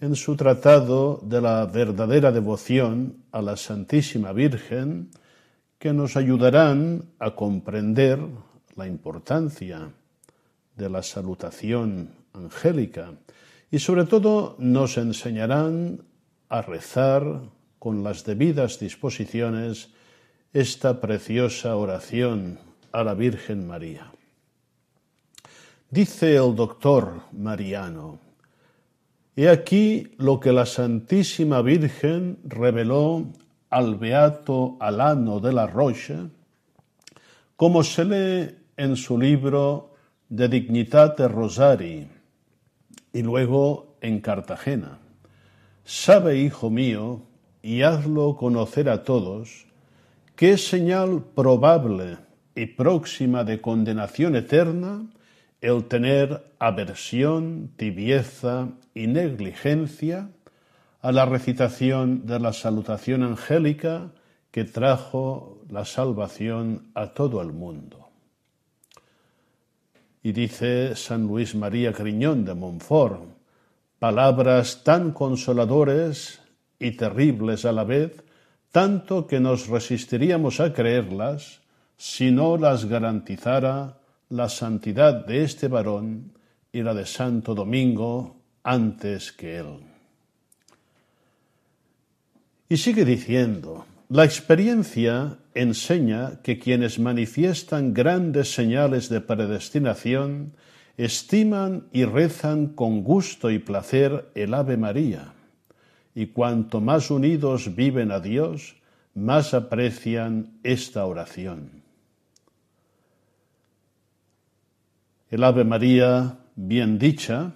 en 0.00 0.16
su 0.16 0.34
tratado 0.34 1.20
de 1.22 1.42
la 1.42 1.66
verdadera 1.66 2.32
devoción 2.32 3.18
a 3.32 3.42
la 3.42 3.58
Santísima 3.58 4.32
Virgen 4.32 5.10
que 5.78 5.92
nos 5.92 6.16
ayudarán 6.16 7.04
a 7.18 7.34
comprender 7.34 8.18
la 8.76 8.86
importancia 8.86 9.92
de 10.76 10.88
la 10.88 11.02
salutación 11.02 12.10
angélica 12.32 13.12
y 13.70 13.78
sobre 13.78 14.04
todo 14.04 14.56
nos 14.58 14.98
enseñarán 14.98 16.02
a 16.48 16.62
rezar 16.62 17.40
con 17.78 18.04
las 18.04 18.24
debidas 18.24 18.78
disposiciones 18.78 19.88
esta 20.52 21.00
preciosa 21.00 21.76
oración 21.76 22.58
a 22.92 23.02
la 23.02 23.14
Virgen 23.14 23.66
María. 23.66 24.12
Dice 25.90 26.36
el 26.36 26.54
doctor 26.54 27.22
Mariano, 27.32 28.18
He 29.34 29.48
aquí 29.48 30.12
lo 30.18 30.38
que 30.38 30.52
la 30.52 30.66
Santísima 30.66 31.62
Virgen 31.62 32.38
reveló 32.44 33.26
al 33.70 33.96
beato 33.96 34.76
Alano 34.78 35.40
de 35.40 35.54
la 35.54 35.66
Rocha, 35.66 36.28
como 37.56 37.82
se 37.82 38.04
lee 38.04 38.54
en 38.76 38.96
su 38.96 39.18
libro 39.18 39.91
de 40.32 40.48
Dignitate 40.48 41.28
Rosari 41.28 42.08
y 43.12 43.22
luego 43.22 43.98
en 44.00 44.22
Cartagena. 44.22 44.98
Sabe, 45.84 46.38
hijo 46.38 46.70
mío, 46.70 47.20
y 47.60 47.82
hazlo 47.82 48.34
conocer 48.36 48.88
a 48.88 49.04
todos, 49.04 49.66
que 50.34 50.56
señal 50.56 51.22
probable 51.34 52.16
y 52.54 52.64
próxima 52.64 53.44
de 53.44 53.60
condenación 53.60 54.34
eterna 54.34 55.04
el 55.60 55.84
tener 55.84 56.42
aversión, 56.58 57.70
tibieza 57.76 58.68
y 58.94 59.08
negligencia 59.08 60.30
a 61.02 61.12
la 61.12 61.26
recitación 61.26 62.24
de 62.24 62.40
la 62.40 62.54
salutación 62.54 63.22
angélica 63.22 64.12
que 64.50 64.64
trajo 64.64 65.60
la 65.68 65.84
salvación 65.84 66.90
a 66.94 67.08
todo 67.08 67.42
el 67.42 67.52
mundo. 67.52 68.01
Y 70.22 70.32
dice 70.32 70.94
San 70.94 71.26
Luis 71.26 71.54
María 71.54 71.92
Criñón 71.92 72.44
de 72.44 72.54
Montfort, 72.54 73.22
palabras 73.98 74.84
tan 74.84 75.12
consoladores 75.12 76.40
y 76.78 76.92
terribles 76.92 77.64
a 77.64 77.72
la 77.72 77.84
vez, 77.84 78.22
tanto 78.70 79.26
que 79.26 79.40
nos 79.40 79.68
resistiríamos 79.68 80.60
a 80.60 80.72
creerlas 80.72 81.60
si 81.96 82.30
no 82.30 82.56
las 82.56 82.86
garantizara 82.86 83.98
la 84.28 84.48
santidad 84.48 85.26
de 85.26 85.44
este 85.44 85.68
varón 85.68 86.32
y 86.72 86.82
la 86.82 86.94
de 86.94 87.06
Santo 87.06 87.54
Domingo 87.54 88.36
antes 88.64 89.30
que 89.32 89.58
él. 89.58 89.78
Y 92.68 92.76
sigue 92.78 93.04
diciendo, 93.04 93.84
la 94.08 94.24
experiencia 94.24 95.36
enseña 95.54 96.40
que 96.42 96.58
quienes 96.58 96.98
manifiestan 96.98 97.94
grandes 97.94 98.54
señales 98.54 99.08
de 99.08 99.20
predestinación 99.20 100.54
estiman 100.96 101.86
y 101.92 102.04
rezan 102.04 102.68
con 102.68 103.02
gusto 103.02 103.50
y 103.50 103.58
placer 103.58 104.30
el 104.34 104.54
Ave 104.54 104.76
María, 104.76 105.32
y 106.14 106.26
cuanto 106.26 106.80
más 106.80 107.10
unidos 107.10 107.74
viven 107.74 108.10
a 108.12 108.20
Dios, 108.20 108.76
más 109.14 109.54
aprecian 109.54 110.58
esta 110.62 111.04
oración. 111.06 111.82
El 115.30 115.44
Ave 115.44 115.64
María 115.64 116.38
bien 116.56 116.98
dicha, 116.98 117.54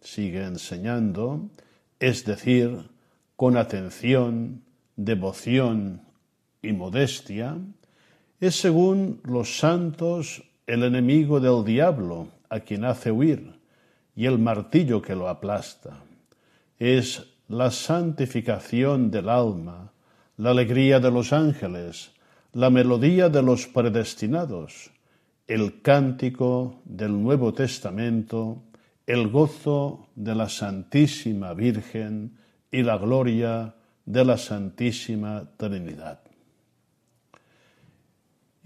sigue 0.00 0.44
enseñando, 0.44 1.48
es 1.98 2.24
decir, 2.24 2.90
con 3.36 3.56
atención, 3.56 4.62
devoción 4.96 6.05
y 6.66 6.72
modestia, 6.72 7.56
es 8.40 8.56
según 8.56 9.20
los 9.24 9.58
santos 9.58 10.42
el 10.66 10.82
enemigo 10.82 11.40
del 11.40 11.64
diablo 11.64 12.28
a 12.48 12.60
quien 12.60 12.84
hace 12.84 13.10
huir 13.10 13.58
y 14.14 14.26
el 14.26 14.38
martillo 14.38 15.00
que 15.00 15.14
lo 15.14 15.28
aplasta. 15.28 16.02
Es 16.78 17.24
la 17.48 17.70
santificación 17.70 19.10
del 19.10 19.28
alma, 19.28 19.92
la 20.36 20.50
alegría 20.50 21.00
de 21.00 21.10
los 21.10 21.32
ángeles, 21.32 22.10
la 22.52 22.70
melodía 22.70 23.28
de 23.28 23.42
los 23.42 23.66
predestinados, 23.66 24.90
el 25.46 25.80
cántico 25.80 26.80
del 26.84 27.22
Nuevo 27.22 27.54
Testamento, 27.54 28.62
el 29.06 29.28
gozo 29.28 30.08
de 30.16 30.34
la 30.34 30.48
Santísima 30.48 31.54
Virgen 31.54 32.36
y 32.70 32.82
la 32.82 32.98
gloria 32.98 33.74
de 34.04 34.24
la 34.24 34.36
Santísima 34.36 35.48
Trinidad. 35.56 36.25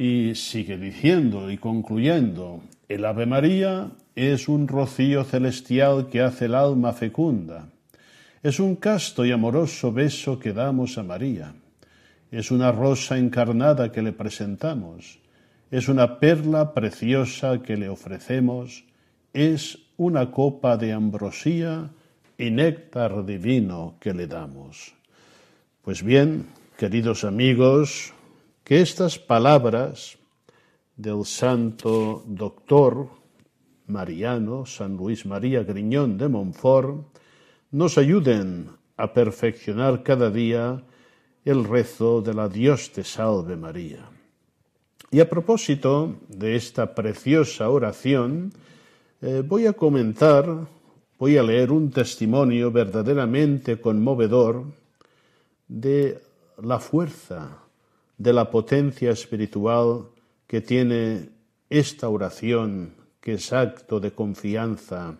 Y 0.00 0.34
sigue 0.34 0.78
diciendo 0.78 1.50
y 1.50 1.58
concluyendo, 1.58 2.62
el 2.88 3.04
Ave 3.04 3.26
María 3.26 3.90
es 4.14 4.48
un 4.48 4.66
rocío 4.66 5.24
celestial 5.24 6.08
que 6.08 6.22
hace 6.22 6.46
el 6.46 6.54
alma 6.54 6.94
fecunda. 6.94 7.68
Es 8.42 8.60
un 8.60 8.76
casto 8.76 9.26
y 9.26 9.30
amoroso 9.30 9.92
beso 9.92 10.38
que 10.38 10.54
damos 10.54 10.96
a 10.96 11.02
María. 11.02 11.52
Es 12.30 12.50
una 12.50 12.72
rosa 12.72 13.18
encarnada 13.18 13.92
que 13.92 14.00
le 14.00 14.12
presentamos. 14.12 15.18
Es 15.70 15.86
una 15.86 16.18
perla 16.18 16.72
preciosa 16.72 17.60
que 17.60 17.76
le 17.76 17.90
ofrecemos. 17.90 18.84
Es 19.34 19.80
una 19.98 20.30
copa 20.30 20.78
de 20.78 20.94
ambrosía 20.94 21.90
y 22.38 22.50
néctar 22.50 23.26
divino 23.26 23.96
que 24.00 24.14
le 24.14 24.26
damos. 24.26 24.94
Pues 25.82 26.02
bien, 26.02 26.46
queridos 26.78 27.22
amigos, 27.22 28.14
que 28.64 28.80
estas 28.80 29.18
palabras 29.18 30.18
del 30.96 31.24
santo 31.24 32.22
doctor 32.26 33.08
mariano 33.86 34.66
San 34.66 34.96
Luis 34.96 35.26
María 35.26 35.62
Griñón 35.64 36.16
de 36.16 36.28
Montfort 36.28 37.06
nos 37.70 37.98
ayuden 37.98 38.70
a 38.96 39.12
perfeccionar 39.12 40.02
cada 40.02 40.30
día 40.30 40.82
el 41.44 41.64
rezo 41.64 42.20
de 42.20 42.34
la 42.34 42.48
Dios 42.48 42.92
te 42.92 43.02
salve 43.02 43.56
María. 43.56 44.08
Y 45.10 45.20
a 45.20 45.28
propósito 45.28 46.16
de 46.28 46.54
esta 46.54 46.94
preciosa 46.94 47.68
oración, 47.68 48.52
eh, 49.22 49.42
voy 49.44 49.66
a 49.66 49.72
comentar, 49.72 50.46
voy 51.18 51.36
a 51.36 51.42
leer 51.42 51.72
un 51.72 51.90
testimonio 51.90 52.70
verdaderamente 52.70 53.80
conmovedor 53.80 54.66
de 55.66 56.20
la 56.62 56.78
fuerza, 56.78 57.58
de 58.20 58.34
la 58.34 58.50
potencia 58.50 59.10
espiritual 59.12 60.10
que 60.46 60.60
tiene 60.60 61.30
esta 61.70 62.10
oración 62.10 62.92
que 63.18 63.34
es 63.34 63.50
acto 63.50 63.98
de 63.98 64.12
confianza 64.12 65.16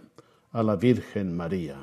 a 0.53 0.63
la 0.63 0.77
Virgen 0.77 1.35
María. 1.35 1.79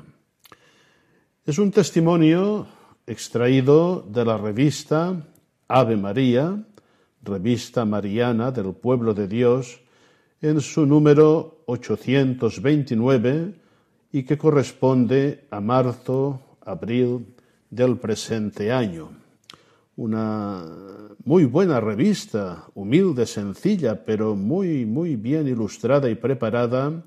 Es 1.44 1.58
un 1.58 1.72
testimonio 1.72 2.68
extraído 3.04 4.06
de 4.08 4.24
la 4.24 4.38
revista 4.38 5.26
Ave 5.66 5.96
María, 5.96 6.64
revista 7.22 7.84
mariana 7.84 8.52
del 8.52 8.72
pueblo 8.74 9.12
de 9.12 9.26
Dios, 9.26 9.80
en 10.40 10.60
su 10.60 10.86
número 10.86 11.64
829 11.66 13.54
y 14.12 14.22
que 14.22 14.38
corresponde 14.38 15.48
a 15.50 15.60
marzo, 15.60 16.40
abril 16.60 17.34
del 17.70 17.98
presente 17.98 18.70
año. 18.70 19.27
Una 19.98 20.64
muy 21.24 21.44
buena 21.44 21.80
revista, 21.80 22.68
humilde, 22.76 23.26
sencilla, 23.26 24.04
pero 24.04 24.36
muy, 24.36 24.86
muy 24.86 25.16
bien 25.16 25.48
ilustrada 25.48 26.08
y 26.08 26.14
preparada 26.14 27.02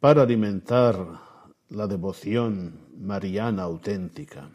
para 0.00 0.22
alimentar 0.22 0.96
la 1.68 1.86
devoción 1.86 2.72
mariana 2.96 3.64
auténtica. 3.64 4.48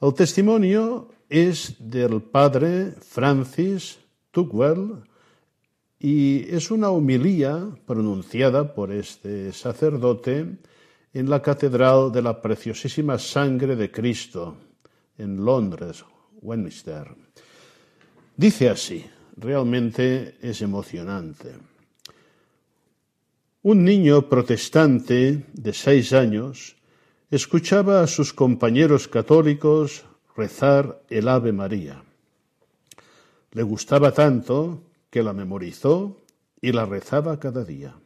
El 0.00 0.14
testimonio 0.14 1.10
es 1.28 1.76
del 1.78 2.22
padre 2.22 2.92
Francis 2.92 3.98
Tuckwell 4.30 5.04
y 5.98 6.48
es 6.48 6.70
una 6.70 6.88
homilía 6.88 7.76
pronunciada 7.84 8.74
por 8.74 8.90
este 8.90 9.52
sacerdote 9.52 10.46
en 11.12 11.28
la 11.28 11.42
Catedral 11.42 12.10
de 12.10 12.22
la 12.22 12.40
Preciosísima 12.40 13.18
Sangre 13.18 13.76
de 13.76 13.90
Cristo, 13.90 14.56
en 15.18 15.44
Londres, 15.44 16.02
Westminster. 16.46 17.08
Dice 18.36 18.70
así, 18.70 19.04
realmente 19.36 20.36
es 20.40 20.62
emocionante. 20.62 21.54
Un 23.62 23.84
niño 23.84 24.28
protestante 24.28 25.44
de 25.52 25.72
seis 25.72 26.12
años 26.12 26.76
escuchaba 27.32 28.00
a 28.00 28.06
sus 28.06 28.32
compañeros 28.32 29.08
católicos 29.08 30.04
rezar 30.36 31.02
el 31.10 31.26
Ave 31.26 31.52
María. 31.52 32.04
Le 33.50 33.62
gustaba 33.64 34.12
tanto 34.12 34.82
que 35.10 35.24
la 35.24 35.32
memorizó 35.32 36.16
y 36.60 36.70
la 36.70 36.86
rezaba 36.86 37.40
cada 37.40 37.64
día. 37.64 37.96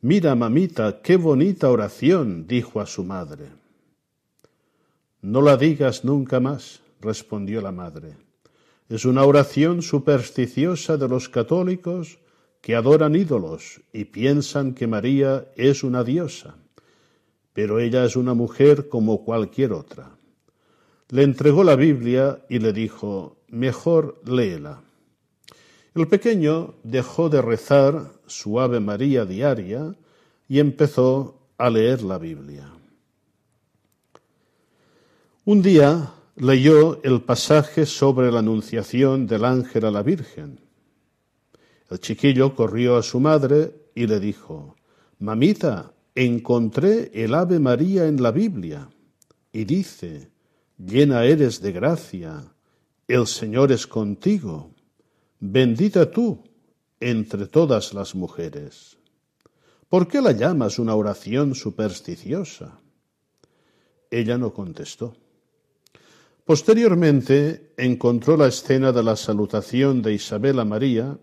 Mira, 0.00 0.34
mamita, 0.34 1.00
qué 1.00 1.16
bonita 1.16 1.70
oración, 1.70 2.48
dijo 2.48 2.80
a 2.80 2.86
su 2.86 3.04
madre. 3.04 3.50
No 5.22 5.42
la 5.42 5.56
digas 5.56 6.04
nunca 6.04 6.40
más, 6.40 6.80
respondió 7.00 7.60
la 7.60 7.72
madre. 7.72 8.16
Es 8.88 9.04
una 9.04 9.24
oración 9.24 9.82
supersticiosa 9.82 10.96
de 10.96 11.08
los 11.08 11.28
católicos 11.28 12.18
que 12.60 12.74
adoran 12.74 13.14
ídolos 13.14 13.80
y 13.92 14.06
piensan 14.06 14.74
que 14.74 14.86
María 14.86 15.46
es 15.56 15.84
una 15.84 16.04
diosa, 16.04 16.56
pero 17.52 17.78
ella 17.78 18.04
es 18.04 18.16
una 18.16 18.34
mujer 18.34 18.88
como 18.88 19.24
cualquier 19.24 19.72
otra. 19.72 20.16
Le 21.10 21.22
entregó 21.22 21.64
la 21.64 21.76
Biblia 21.76 22.44
y 22.48 22.58
le 22.58 22.72
dijo, 22.72 23.38
mejor 23.48 24.20
léela. 24.24 24.82
El 25.94 26.06
pequeño 26.08 26.74
dejó 26.82 27.28
de 27.28 27.42
rezar 27.42 28.12
su 28.26 28.60
Ave 28.60 28.80
María 28.80 29.24
diaria 29.24 29.94
y 30.48 30.60
empezó 30.60 31.40
a 31.56 31.70
leer 31.70 32.02
la 32.02 32.18
Biblia. 32.18 32.70
Un 35.44 35.62
día 35.62 36.12
leyó 36.38 37.02
el 37.02 37.22
pasaje 37.22 37.84
sobre 37.84 38.30
la 38.30 38.38
anunciación 38.38 39.26
del 39.26 39.44
ángel 39.44 39.84
a 39.84 39.90
la 39.90 40.02
Virgen. 40.02 40.60
El 41.90 42.00
chiquillo 42.00 42.54
corrió 42.54 42.96
a 42.96 43.02
su 43.02 43.18
madre 43.18 43.90
y 43.94 44.06
le 44.06 44.20
dijo, 44.20 44.76
Mamita, 45.18 45.92
encontré 46.14 47.10
el 47.12 47.34
Ave 47.34 47.58
María 47.58 48.06
en 48.06 48.22
la 48.22 48.30
Biblia 48.30 48.88
y 49.52 49.64
dice, 49.64 50.30
llena 50.78 51.24
eres 51.24 51.60
de 51.60 51.72
gracia, 51.72 52.44
el 53.08 53.26
Señor 53.26 53.72
es 53.72 53.86
contigo, 53.86 54.70
bendita 55.40 56.10
tú 56.10 56.44
entre 57.00 57.46
todas 57.46 57.94
las 57.94 58.14
mujeres. 58.14 58.96
¿Por 59.88 60.06
qué 60.06 60.20
la 60.20 60.32
llamas 60.32 60.78
una 60.78 60.94
oración 60.94 61.54
supersticiosa? 61.54 62.78
Ella 64.10 64.36
no 64.38 64.52
contestó. 64.52 65.16
Posteriormente 66.48 67.74
encontró 67.76 68.38
la 68.38 68.46
escena 68.46 68.90
de 68.90 69.02
la 69.02 69.16
salutación 69.16 70.00
de 70.00 70.14
Isabel 70.14 70.58
a 70.60 70.64
María 70.64 71.18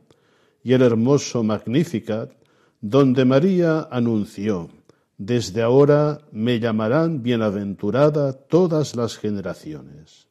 y 0.63 0.73
el 0.73 0.84
hermoso 0.84 1.41
Magnificat, 1.41 2.32
donde 2.80 3.26
María 3.26 3.88
anunció, 3.89 4.69
Desde 5.17 5.63
ahora 5.63 6.21
me 6.32 6.59
llamarán 6.59 7.23
bienaventurada 7.23 8.34
todas 8.34 8.95
las 8.95 9.17
generaciones. 9.17 10.28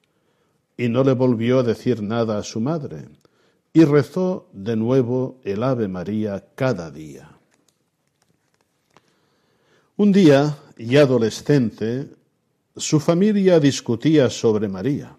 Y 0.77 0.89
no 0.89 1.03
le 1.03 1.15
volvió 1.15 1.59
a 1.59 1.65
decir 1.65 2.01
nada 2.01 2.39
a 2.39 2.45
su 2.45 2.61
madre, 2.61 3.09
y 3.73 3.83
rezó 3.83 4.49
de 4.53 4.77
nuevo 4.77 5.41
el 5.43 5.65
Ave 5.65 5.89
María 5.89 6.51
cada 6.55 6.93
día. 6.93 7.33
Un 9.97 10.13
día, 10.13 10.57
ya 10.79 11.03
adolescente, 11.03 12.14
su 12.77 12.99
familia 12.99 13.61
discutía 13.61 14.29
sobre 14.31 14.69
María. 14.69 15.17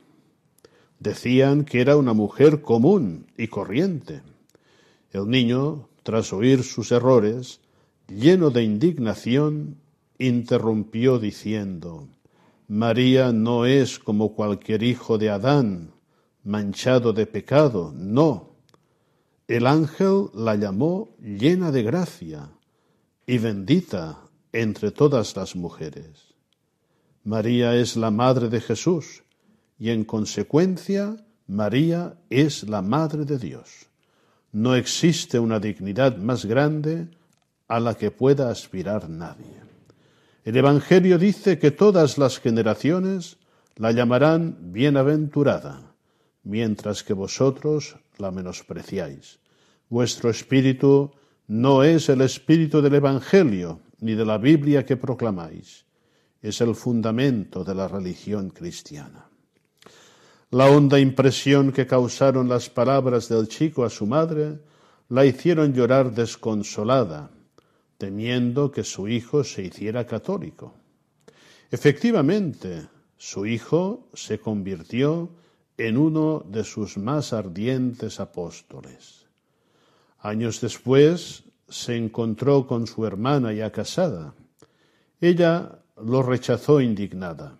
Decían 0.99 1.63
que 1.63 1.79
era 1.79 1.95
una 1.95 2.13
mujer 2.13 2.61
común 2.61 3.27
y 3.37 3.47
corriente. 3.47 4.23
El 5.11 5.29
niño, 5.29 5.87
tras 6.03 6.33
oír 6.33 6.63
sus 6.63 6.91
errores, 6.91 7.61
lleno 8.09 8.49
de 8.49 8.63
indignación, 8.63 9.77
interrumpió 10.17 11.17
diciendo, 11.17 12.09
María 12.67 13.31
no 13.31 13.65
es 13.65 13.99
como 13.99 14.33
cualquier 14.33 14.83
hijo 14.83 15.17
de 15.17 15.29
Adán, 15.29 15.91
manchado 16.43 17.13
de 17.13 17.25
pecado, 17.25 17.93
no. 17.95 18.49
El 19.47 19.65
ángel 19.65 20.29
la 20.33 20.55
llamó 20.55 21.15
llena 21.21 21.71
de 21.71 21.83
gracia 21.83 22.49
y 23.25 23.37
bendita 23.37 24.19
entre 24.51 24.91
todas 24.91 25.37
las 25.37 25.55
mujeres. 25.55 26.34
María 27.25 27.73
es 27.73 27.95
la 27.95 28.11
madre 28.11 28.49
de 28.49 28.61
Jesús 28.61 29.23
y 29.79 29.89
en 29.89 30.05
consecuencia 30.05 31.17
María 31.47 32.13
es 32.29 32.69
la 32.69 32.83
madre 32.83 33.25
de 33.25 33.39
Dios. 33.39 33.87
No 34.51 34.75
existe 34.75 35.39
una 35.39 35.59
dignidad 35.59 36.17
más 36.17 36.45
grande 36.45 37.07
a 37.67 37.79
la 37.79 37.95
que 37.95 38.11
pueda 38.11 38.51
aspirar 38.51 39.09
nadie. 39.09 39.59
El 40.43 40.55
Evangelio 40.55 41.17
dice 41.17 41.57
que 41.57 41.71
todas 41.71 42.19
las 42.19 42.39
generaciones 42.39 43.37
la 43.75 43.91
llamarán 43.91 44.71
bienaventurada, 44.71 45.81
mientras 46.43 47.03
que 47.03 47.13
vosotros 47.13 47.97
la 48.19 48.29
menospreciáis. 48.29 49.39
Vuestro 49.89 50.29
espíritu 50.29 51.11
no 51.47 51.83
es 51.83 52.07
el 52.07 52.21
espíritu 52.21 52.83
del 52.83 52.93
Evangelio, 52.93 53.79
ni 53.99 54.13
de 54.13 54.25
la 54.25 54.37
Biblia 54.37 54.85
que 54.85 54.95
proclamáis. 54.95 55.85
Es 56.45 56.61
el 56.61 56.75
fundamento 56.75 57.63
de 57.63 57.73
la 57.73 57.87
religión 57.87 58.51
cristiana. 58.51 59.27
La 60.51 60.69
honda 60.69 60.99
impresión 60.99 61.71
que 61.71 61.87
causaron 61.87 62.47
las 62.47 62.69
palabras 62.69 63.27
del 63.27 63.47
chico 63.47 63.83
a 63.83 63.89
su 63.89 64.05
madre 64.05 64.59
la 65.09 65.25
hicieron 65.25 65.73
llorar 65.73 66.13
desconsolada, 66.13 67.31
temiendo 67.97 68.69
que 68.69 68.83
su 68.83 69.07
hijo 69.07 69.43
se 69.43 69.63
hiciera 69.63 70.05
católico. 70.05 70.75
Efectivamente, 71.71 72.89
su 73.17 73.47
hijo 73.47 74.07
se 74.13 74.37
convirtió 74.37 75.31
en 75.79 75.97
uno 75.97 76.45
de 76.47 76.63
sus 76.63 76.95
más 76.95 77.33
ardientes 77.33 78.19
apóstoles. 78.19 79.25
Años 80.19 80.61
después 80.61 81.45
se 81.67 81.97
encontró 81.97 82.67
con 82.67 82.85
su 82.85 83.03
hermana 83.03 83.51
ya 83.51 83.71
casada. 83.71 84.35
Ella 85.19 85.79
lo 85.97 86.23
rechazó 86.23 86.81
indignada. 86.81 87.57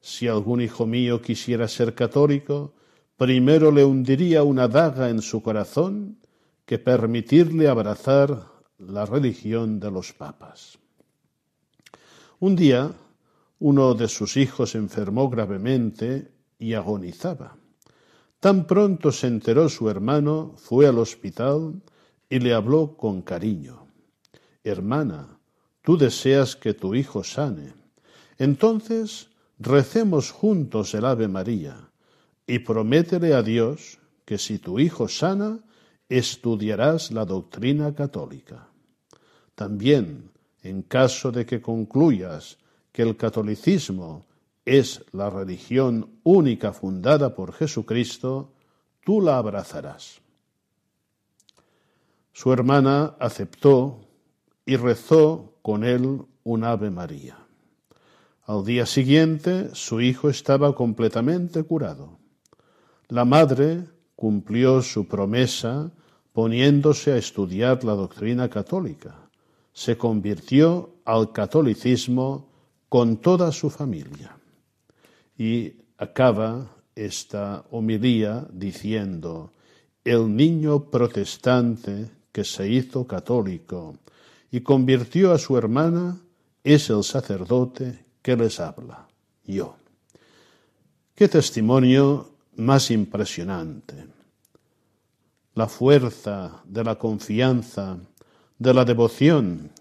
Si 0.00 0.28
algún 0.28 0.60
hijo 0.60 0.86
mío 0.86 1.20
quisiera 1.20 1.68
ser 1.68 1.94
católico, 1.94 2.74
primero 3.16 3.70
le 3.70 3.84
hundiría 3.84 4.42
una 4.42 4.68
daga 4.68 5.10
en 5.10 5.22
su 5.22 5.42
corazón 5.42 6.18
que 6.64 6.78
permitirle 6.78 7.68
abrazar 7.68 8.46
la 8.78 9.06
religión 9.06 9.80
de 9.80 9.90
los 9.90 10.12
papas. 10.12 10.78
Un 12.38 12.56
día, 12.56 12.92
uno 13.58 13.94
de 13.94 14.08
sus 14.08 14.36
hijos 14.36 14.74
enfermó 14.74 15.30
gravemente 15.30 16.30
y 16.58 16.74
agonizaba. 16.74 17.56
Tan 18.40 18.66
pronto 18.66 19.10
se 19.10 19.28
enteró 19.28 19.68
su 19.68 19.88
hermano, 19.88 20.52
fue 20.56 20.86
al 20.86 20.98
hospital 20.98 21.82
y 22.28 22.38
le 22.38 22.52
habló 22.52 22.96
con 22.96 23.22
cariño. 23.22 23.86
Hermana, 24.62 25.35
tú 25.86 25.96
deseas 25.96 26.56
que 26.56 26.74
tu 26.74 26.96
hijo 26.96 27.22
sane. 27.22 27.72
Entonces 28.38 29.28
recemos 29.60 30.32
juntos 30.32 30.92
el 30.94 31.04
Ave 31.04 31.28
María 31.28 31.76
y 32.44 32.58
prométele 32.58 33.34
a 33.34 33.42
Dios 33.44 34.00
que 34.24 34.36
si 34.36 34.58
tu 34.58 34.80
hijo 34.80 35.06
sana, 35.06 35.60
estudiarás 36.08 37.12
la 37.12 37.24
doctrina 37.24 37.94
católica. 37.94 38.66
También, 39.54 40.32
en 40.64 40.82
caso 40.82 41.30
de 41.30 41.46
que 41.46 41.62
concluyas 41.62 42.58
que 42.90 43.02
el 43.02 43.16
catolicismo 43.16 44.26
es 44.64 45.04
la 45.12 45.30
religión 45.30 46.18
única 46.24 46.72
fundada 46.72 47.32
por 47.36 47.52
Jesucristo, 47.52 48.50
tú 49.04 49.20
la 49.20 49.38
abrazarás. 49.38 50.20
Su 52.32 52.52
hermana 52.52 53.14
aceptó 53.20 54.00
y 54.66 54.76
rezó 54.76 55.54
con 55.62 55.84
él 55.84 56.22
un 56.42 56.64
Ave 56.64 56.90
María. 56.90 57.38
Al 58.44 58.64
día 58.64 58.84
siguiente 58.84 59.70
su 59.74 60.00
hijo 60.00 60.28
estaba 60.28 60.74
completamente 60.74 61.62
curado. 61.62 62.18
La 63.08 63.24
madre 63.24 63.84
cumplió 64.16 64.82
su 64.82 65.06
promesa 65.06 65.90
poniéndose 66.32 67.12
a 67.12 67.16
estudiar 67.16 67.82
la 67.84 67.94
doctrina 67.94 68.50
católica. 68.50 69.30
Se 69.72 69.96
convirtió 69.96 70.96
al 71.04 71.32
catolicismo 71.32 72.50
con 72.88 73.18
toda 73.18 73.52
su 73.52 73.70
familia. 73.70 74.36
Y 75.38 75.74
acaba 75.98 76.76
esta 76.94 77.64
homilía 77.70 78.46
diciendo, 78.52 79.52
el 80.04 80.34
niño 80.34 80.90
protestante 80.90 82.10
que 82.32 82.44
se 82.44 82.68
hizo 82.70 83.06
católico 83.06 83.94
y 84.56 84.62
convirtió 84.62 85.34
a 85.34 85.38
su 85.38 85.58
hermana, 85.58 86.18
es 86.64 86.88
el 86.88 87.04
sacerdote 87.04 88.06
que 88.22 88.34
les 88.34 88.58
habla, 88.58 89.06
yo. 89.44 89.76
Qué 91.14 91.28
testimonio 91.28 92.30
más 92.56 92.90
impresionante. 92.90 94.06
La 95.52 95.66
fuerza 95.66 96.62
de 96.64 96.82
la 96.82 96.94
confianza 96.94 97.98
de 98.58 98.72
la 98.72 98.86
devoción 98.86 99.72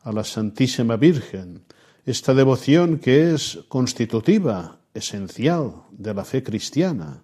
a 0.00 0.10
la 0.10 0.24
Santísima 0.24 0.96
Virgen, 0.96 1.62
esta 2.04 2.34
devoción 2.34 2.98
que 2.98 3.32
es 3.32 3.60
constitutiva, 3.68 4.80
esencial 4.92 5.84
de 5.92 6.12
la 6.12 6.24
fe 6.24 6.42
cristiana, 6.42 7.22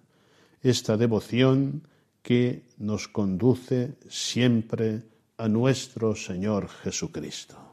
esta 0.61 0.95
devoción 0.95 1.85
que 2.21 2.63
nos 2.77 3.09
conduce 3.09 3.95
siempre 4.07 5.11
a 5.37 5.47
nuestro 5.47 6.15
Señor 6.15 6.69
Jesucristo. 6.69 7.72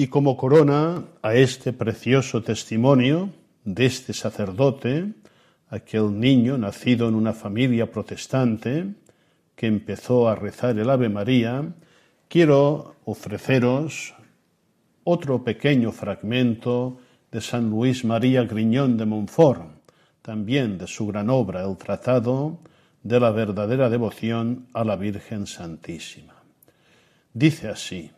Y 0.00 0.06
como 0.06 0.34
corona 0.34 1.04
a 1.20 1.34
este 1.34 1.74
precioso 1.74 2.42
testimonio 2.42 3.28
de 3.64 3.84
este 3.84 4.14
sacerdote, 4.14 5.12
aquel 5.68 6.18
niño 6.18 6.56
nacido 6.56 7.06
en 7.06 7.14
una 7.14 7.34
familia 7.34 7.90
protestante 7.90 8.94
que 9.54 9.66
empezó 9.66 10.30
a 10.30 10.34
rezar 10.34 10.78
el 10.78 10.88
Ave 10.88 11.10
María, 11.10 11.74
quiero 12.28 12.96
ofreceros 13.04 14.14
otro 15.04 15.44
pequeño 15.44 15.92
fragmento 15.92 16.96
de 17.30 17.42
San 17.42 17.68
Luis 17.68 18.02
María 18.02 18.44
Griñón 18.44 18.96
de 18.96 19.04
Montfort, 19.04 19.68
también 20.22 20.78
de 20.78 20.86
su 20.86 21.08
gran 21.08 21.28
obra, 21.28 21.62
el 21.62 21.76
Tratado 21.76 22.60
de 23.02 23.20
la 23.20 23.32
verdadera 23.32 23.90
devoción 23.90 24.66
a 24.72 24.82
la 24.82 24.96
Virgen 24.96 25.46
Santísima. 25.46 26.36
Dice 27.34 27.68
así, 27.68 28.10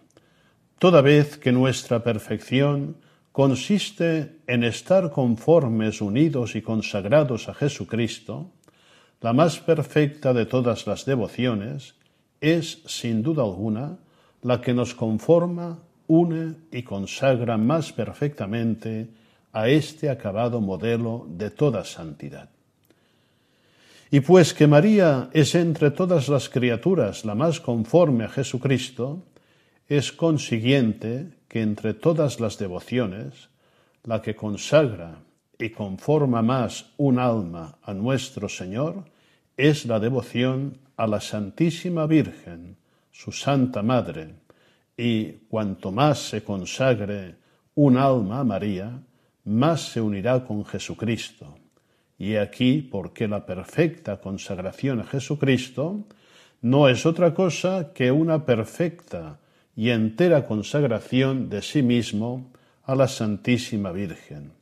toda 0.82 1.00
vez 1.00 1.38
que 1.38 1.52
nuestra 1.52 2.02
perfección 2.02 2.96
consiste 3.30 4.38
en 4.48 4.64
estar 4.64 5.12
conformes, 5.12 6.00
unidos 6.00 6.56
y 6.56 6.60
consagrados 6.60 7.48
a 7.48 7.54
Jesucristo, 7.54 8.50
la 9.20 9.32
más 9.32 9.60
perfecta 9.60 10.32
de 10.34 10.44
todas 10.44 10.88
las 10.88 11.04
devociones 11.04 11.94
es, 12.40 12.82
sin 12.86 13.22
duda 13.22 13.44
alguna, 13.44 13.98
la 14.42 14.60
que 14.60 14.74
nos 14.74 14.92
conforma, 14.92 15.78
une 16.08 16.56
y 16.72 16.82
consagra 16.82 17.56
más 17.56 17.92
perfectamente 17.92 19.06
a 19.52 19.68
este 19.68 20.10
acabado 20.10 20.60
modelo 20.60 21.28
de 21.28 21.50
toda 21.50 21.84
santidad. 21.84 22.50
Y 24.10 24.18
pues 24.18 24.52
que 24.52 24.66
María 24.66 25.30
es 25.32 25.54
entre 25.54 25.92
todas 25.92 26.28
las 26.28 26.48
criaturas 26.48 27.24
la 27.24 27.36
más 27.36 27.60
conforme 27.60 28.24
a 28.24 28.28
Jesucristo, 28.28 29.22
es 29.98 30.10
consiguiente 30.10 31.28
que 31.48 31.60
entre 31.60 31.92
todas 31.92 32.40
las 32.40 32.56
devociones, 32.56 33.50
la 34.04 34.22
que 34.22 34.34
consagra 34.34 35.18
y 35.58 35.68
conforma 35.68 36.40
más 36.40 36.86
un 36.96 37.18
alma 37.18 37.76
a 37.82 37.92
nuestro 37.92 38.48
Señor 38.48 39.04
es 39.54 39.84
la 39.84 40.00
devoción 40.00 40.78
a 40.96 41.06
la 41.06 41.20
Santísima 41.20 42.06
Virgen, 42.06 42.78
su 43.10 43.32
Santa 43.32 43.82
Madre, 43.82 44.36
y 44.96 45.32
cuanto 45.50 45.92
más 45.92 46.20
se 46.20 46.42
consagre 46.42 47.34
un 47.74 47.98
alma 47.98 48.40
a 48.40 48.44
María, 48.44 48.98
más 49.44 49.92
se 49.92 50.00
unirá 50.00 50.42
con 50.42 50.64
Jesucristo. 50.64 51.58
Y 52.16 52.36
aquí 52.36 52.80
porque 52.80 53.28
la 53.28 53.44
perfecta 53.44 54.22
consagración 54.22 55.00
a 55.00 55.04
Jesucristo 55.04 56.06
no 56.62 56.88
es 56.88 57.04
otra 57.04 57.34
cosa 57.34 57.92
que 57.92 58.10
una 58.10 58.46
perfecta 58.46 59.38
y 59.76 59.90
entera 59.90 60.46
consagración 60.46 61.48
de 61.48 61.62
sí 61.62 61.82
mismo 61.82 62.50
a 62.84 62.94
la 62.94 63.08
Santísima 63.08 63.92
Virgen. 63.92 64.52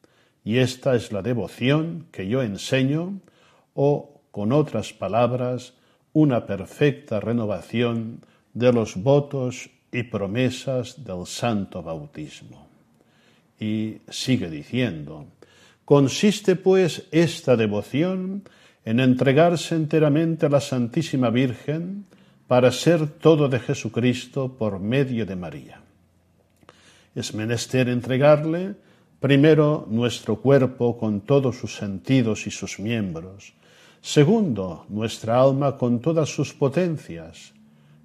Y 0.44 0.58
esta 0.58 0.94
es 0.94 1.12
la 1.12 1.22
devoción 1.22 2.06
que 2.12 2.28
yo 2.28 2.42
enseño, 2.42 3.20
o, 3.74 4.20
con 4.30 4.52
otras 4.52 4.92
palabras, 4.92 5.74
una 6.12 6.46
perfecta 6.46 7.20
renovación 7.20 8.20
de 8.54 8.72
los 8.72 8.96
votos 8.96 9.70
y 9.92 10.04
promesas 10.04 11.04
del 11.04 11.26
santo 11.26 11.82
bautismo. 11.82 12.68
Y 13.58 13.98
sigue 14.08 14.48
diciendo, 14.48 15.26
consiste 15.84 16.56
pues 16.56 17.06
esta 17.10 17.56
devoción 17.56 18.44
en 18.84 19.00
entregarse 19.00 19.74
enteramente 19.74 20.46
a 20.46 20.48
la 20.48 20.60
Santísima 20.60 21.30
Virgen, 21.30 22.06
para 22.50 22.72
ser 22.72 23.06
todo 23.06 23.48
de 23.48 23.60
Jesucristo 23.60 24.56
por 24.58 24.80
medio 24.80 25.24
de 25.24 25.36
María. 25.36 25.78
Es 27.14 27.32
menester 27.32 27.88
entregarle 27.88 28.74
primero 29.20 29.86
nuestro 29.88 30.34
cuerpo 30.34 30.98
con 30.98 31.20
todos 31.20 31.60
sus 31.60 31.76
sentidos 31.76 32.48
y 32.48 32.50
sus 32.50 32.80
miembros, 32.80 33.54
segundo 34.02 34.84
nuestra 34.88 35.40
alma 35.40 35.76
con 35.76 36.00
todas 36.00 36.28
sus 36.28 36.52
potencias, 36.52 37.52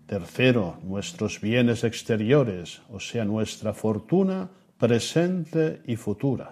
tercero 0.06 0.78
nuestros 0.84 1.42
bienes 1.42 1.84
exteriores, 1.84 2.84
o 2.94 3.00
sea, 3.00 3.26
nuestra 3.26 3.74
fortuna 3.74 4.48
presente 4.78 5.82
y 5.88 5.96
futura, 5.96 6.52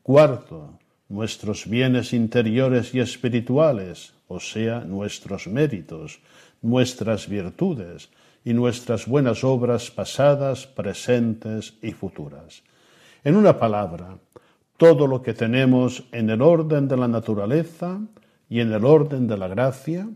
cuarto 0.00 0.78
nuestros 1.08 1.68
bienes 1.68 2.12
interiores 2.12 2.94
y 2.94 3.00
espirituales, 3.00 4.14
o 4.28 4.40
sea, 4.40 4.80
nuestros 4.80 5.46
méritos, 5.46 6.20
nuestras 6.62 7.28
virtudes 7.28 8.10
y 8.44 8.54
nuestras 8.54 9.06
buenas 9.06 9.44
obras 9.44 9.90
pasadas, 9.90 10.66
presentes 10.66 11.74
y 11.82 11.92
futuras. 11.92 12.62
En 13.24 13.36
una 13.36 13.58
palabra, 13.58 14.18
todo 14.76 15.06
lo 15.06 15.22
que 15.22 15.34
tenemos 15.34 16.04
en 16.12 16.30
el 16.30 16.42
orden 16.42 16.88
de 16.88 16.96
la 16.96 17.08
naturaleza 17.08 18.00
y 18.48 18.60
en 18.60 18.72
el 18.72 18.84
orden 18.84 19.26
de 19.26 19.36
la 19.36 19.48
gracia, 19.48 20.08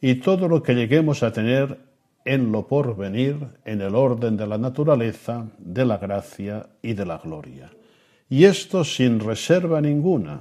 y 0.00 0.16
todo 0.16 0.48
lo 0.48 0.62
que 0.62 0.74
lleguemos 0.74 1.22
a 1.22 1.32
tener 1.32 1.78
en 2.24 2.52
lo 2.52 2.66
porvenir, 2.66 3.36
en 3.64 3.80
el 3.80 3.94
orden 3.94 4.36
de 4.36 4.46
la 4.46 4.58
naturaleza, 4.58 5.46
de 5.58 5.84
la 5.84 5.98
gracia 5.98 6.66
y 6.82 6.94
de 6.94 7.06
la 7.06 7.18
gloria. 7.18 7.70
Y 8.28 8.44
esto 8.44 8.84
sin 8.84 9.20
reserva 9.20 9.80
ninguna, 9.80 10.40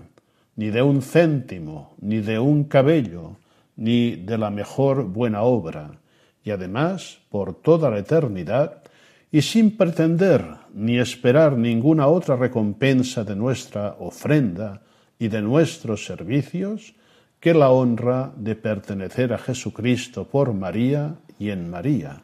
ni 0.55 0.69
de 0.69 0.81
un 0.81 1.01
céntimo, 1.01 1.95
ni 1.99 2.19
de 2.19 2.39
un 2.39 2.65
cabello, 2.65 3.37
ni 3.75 4.15
de 4.15 4.37
la 4.37 4.49
mejor 4.49 5.05
buena 5.05 5.43
obra, 5.43 5.99
y 6.43 6.51
además 6.51 7.19
por 7.29 7.55
toda 7.55 7.89
la 7.89 7.99
eternidad, 7.99 8.83
y 9.31 9.41
sin 9.41 9.75
pretender 9.75 10.45
ni 10.73 10.99
esperar 10.99 11.57
ninguna 11.57 12.07
otra 12.07 12.35
recompensa 12.35 13.23
de 13.23 13.35
nuestra 13.35 13.95
ofrenda 13.99 14.81
y 15.17 15.27
de 15.27 15.41
nuestros 15.41 16.05
servicios, 16.05 16.93
que 17.39 17.53
la 17.53 17.71
honra 17.71 18.31
de 18.37 18.55
pertenecer 18.55 19.33
a 19.33 19.37
Jesucristo 19.37 20.25
por 20.25 20.53
María 20.53 21.15
y 21.39 21.49
en 21.49 21.69
María, 21.69 22.21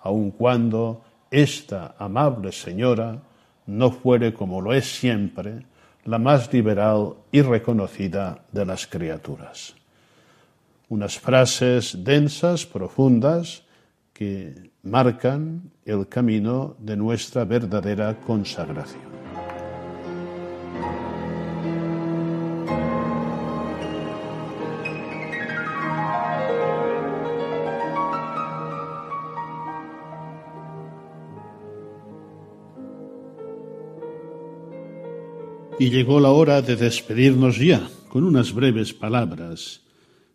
aun 0.00 0.30
cuando 0.30 1.02
esta 1.30 1.94
amable 1.98 2.52
señora 2.52 3.20
no 3.66 3.90
fuere 3.90 4.34
como 4.34 4.60
lo 4.60 4.72
es 4.72 4.98
siempre, 4.98 5.64
la 6.04 6.18
más 6.18 6.52
liberal 6.52 7.14
y 7.32 7.42
reconocida 7.42 8.44
de 8.52 8.66
las 8.66 8.86
criaturas. 8.86 9.74
Unas 10.88 11.18
frases 11.18 11.96
densas, 12.04 12.66
profundas, 12.66 13.62
que 14.12 14.70
marcan 14.82 15.70
el 15.84 16.08
camino 16.08 16.76
de 16.78 16.96
nuestra 16.96 17.44
verdadera 17.44 18.20
consagración. 18.20 19.13
Y 35.78 35.90
llegó 35.90 36.20
la 36.20 36.30
hora 36.30 36.62
de 36.62 36.76
despedirnos 36.76 37.58
ya 37.58 37.90
con 38.08 38.22
unas 38.22 38.54
breves 38.54 38.94
palabras. 38.94 39.80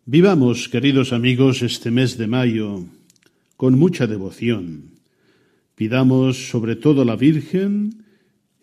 Vivamos, 0.04 0.68
queridos 0.68 1.14
amigos, 1.14 1.62
este 1.62 1.90
mes 1.90 2.18
de 2.18 2.26
mayo 2.26 2.84
con 3.56 3.78
mucha 3.78 4.06
devoción. 4.06 4.90
Pidamos 5.74 6.50
sobre 6.50 6.76
todo 6.76 7.02
a 7.02 7.04
la 7.06 7.16
Virgen 7.16 8.04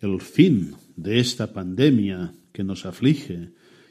el 0.00 0.20
fin 0.20 0.74
de 0.94 1.18
esta 1.18 1.52
pandemia 1.52 2.32
que 2.52 2.62
nos 2.62 2.86
aflige 2.86 3.50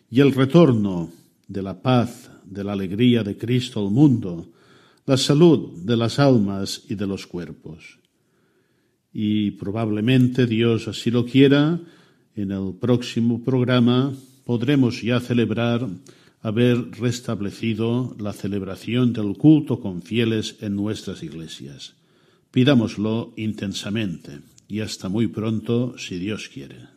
y 0.10 0.22
el 0.22 0.32
retorno 0.32 1.12
de 1.48 1.62
la 1.62 1.82
paz, 1.82 2.32
de 2.46 2.64
la 2.64 2.72
alegría 2.72 3.22
de 3.24 3.38
Cristo 3.38 3.86
al 3.86 3.92
mundo, 3.92 4.50
la 5.06 5.18
salud 5.18 5.84
de 5.84 5.98
las 5.98 6.20
almas 6.20 6.84
y 6.88 6.96
de 6.96 7.06
los 7.06 7.28
cuerpos. 7.28 8.00
Y 9.12 9.52
probablemente 9.52 10.46
Dios 10.46 10.88
así 10.88 11.12
lo 11.12 11.26
quiera, 11.26 11.82
en 12.38 12.52
el 12.52 12.76
próximo 12.80 13.44
programa 13.44 14.14
podremos 14.46 15.02
ya 15.02 15.20
celebrar 15.20 15.88
haber 16.42 16.92
restablecido 16.92 18.16
la 18.20 18.32
celebración 18.32 19.12
del 19.12 19.36
culto 19.36 19.82
con 19.82 20.04
fieles 20.04 20.56
en 20.62 20.76
nuestras 20.76 21.24
iglesias. 21.24 21.96
Pidámoslo 22.52 23.34
intensamente 23.36 24.40
y 24.68 24.82
hasta 24.82 25.10
muy 25.10 25.28
pronto 25.28 25.98
si 25.98 26.18
Dios 26.20 26.48
quiere. 26.54 26.97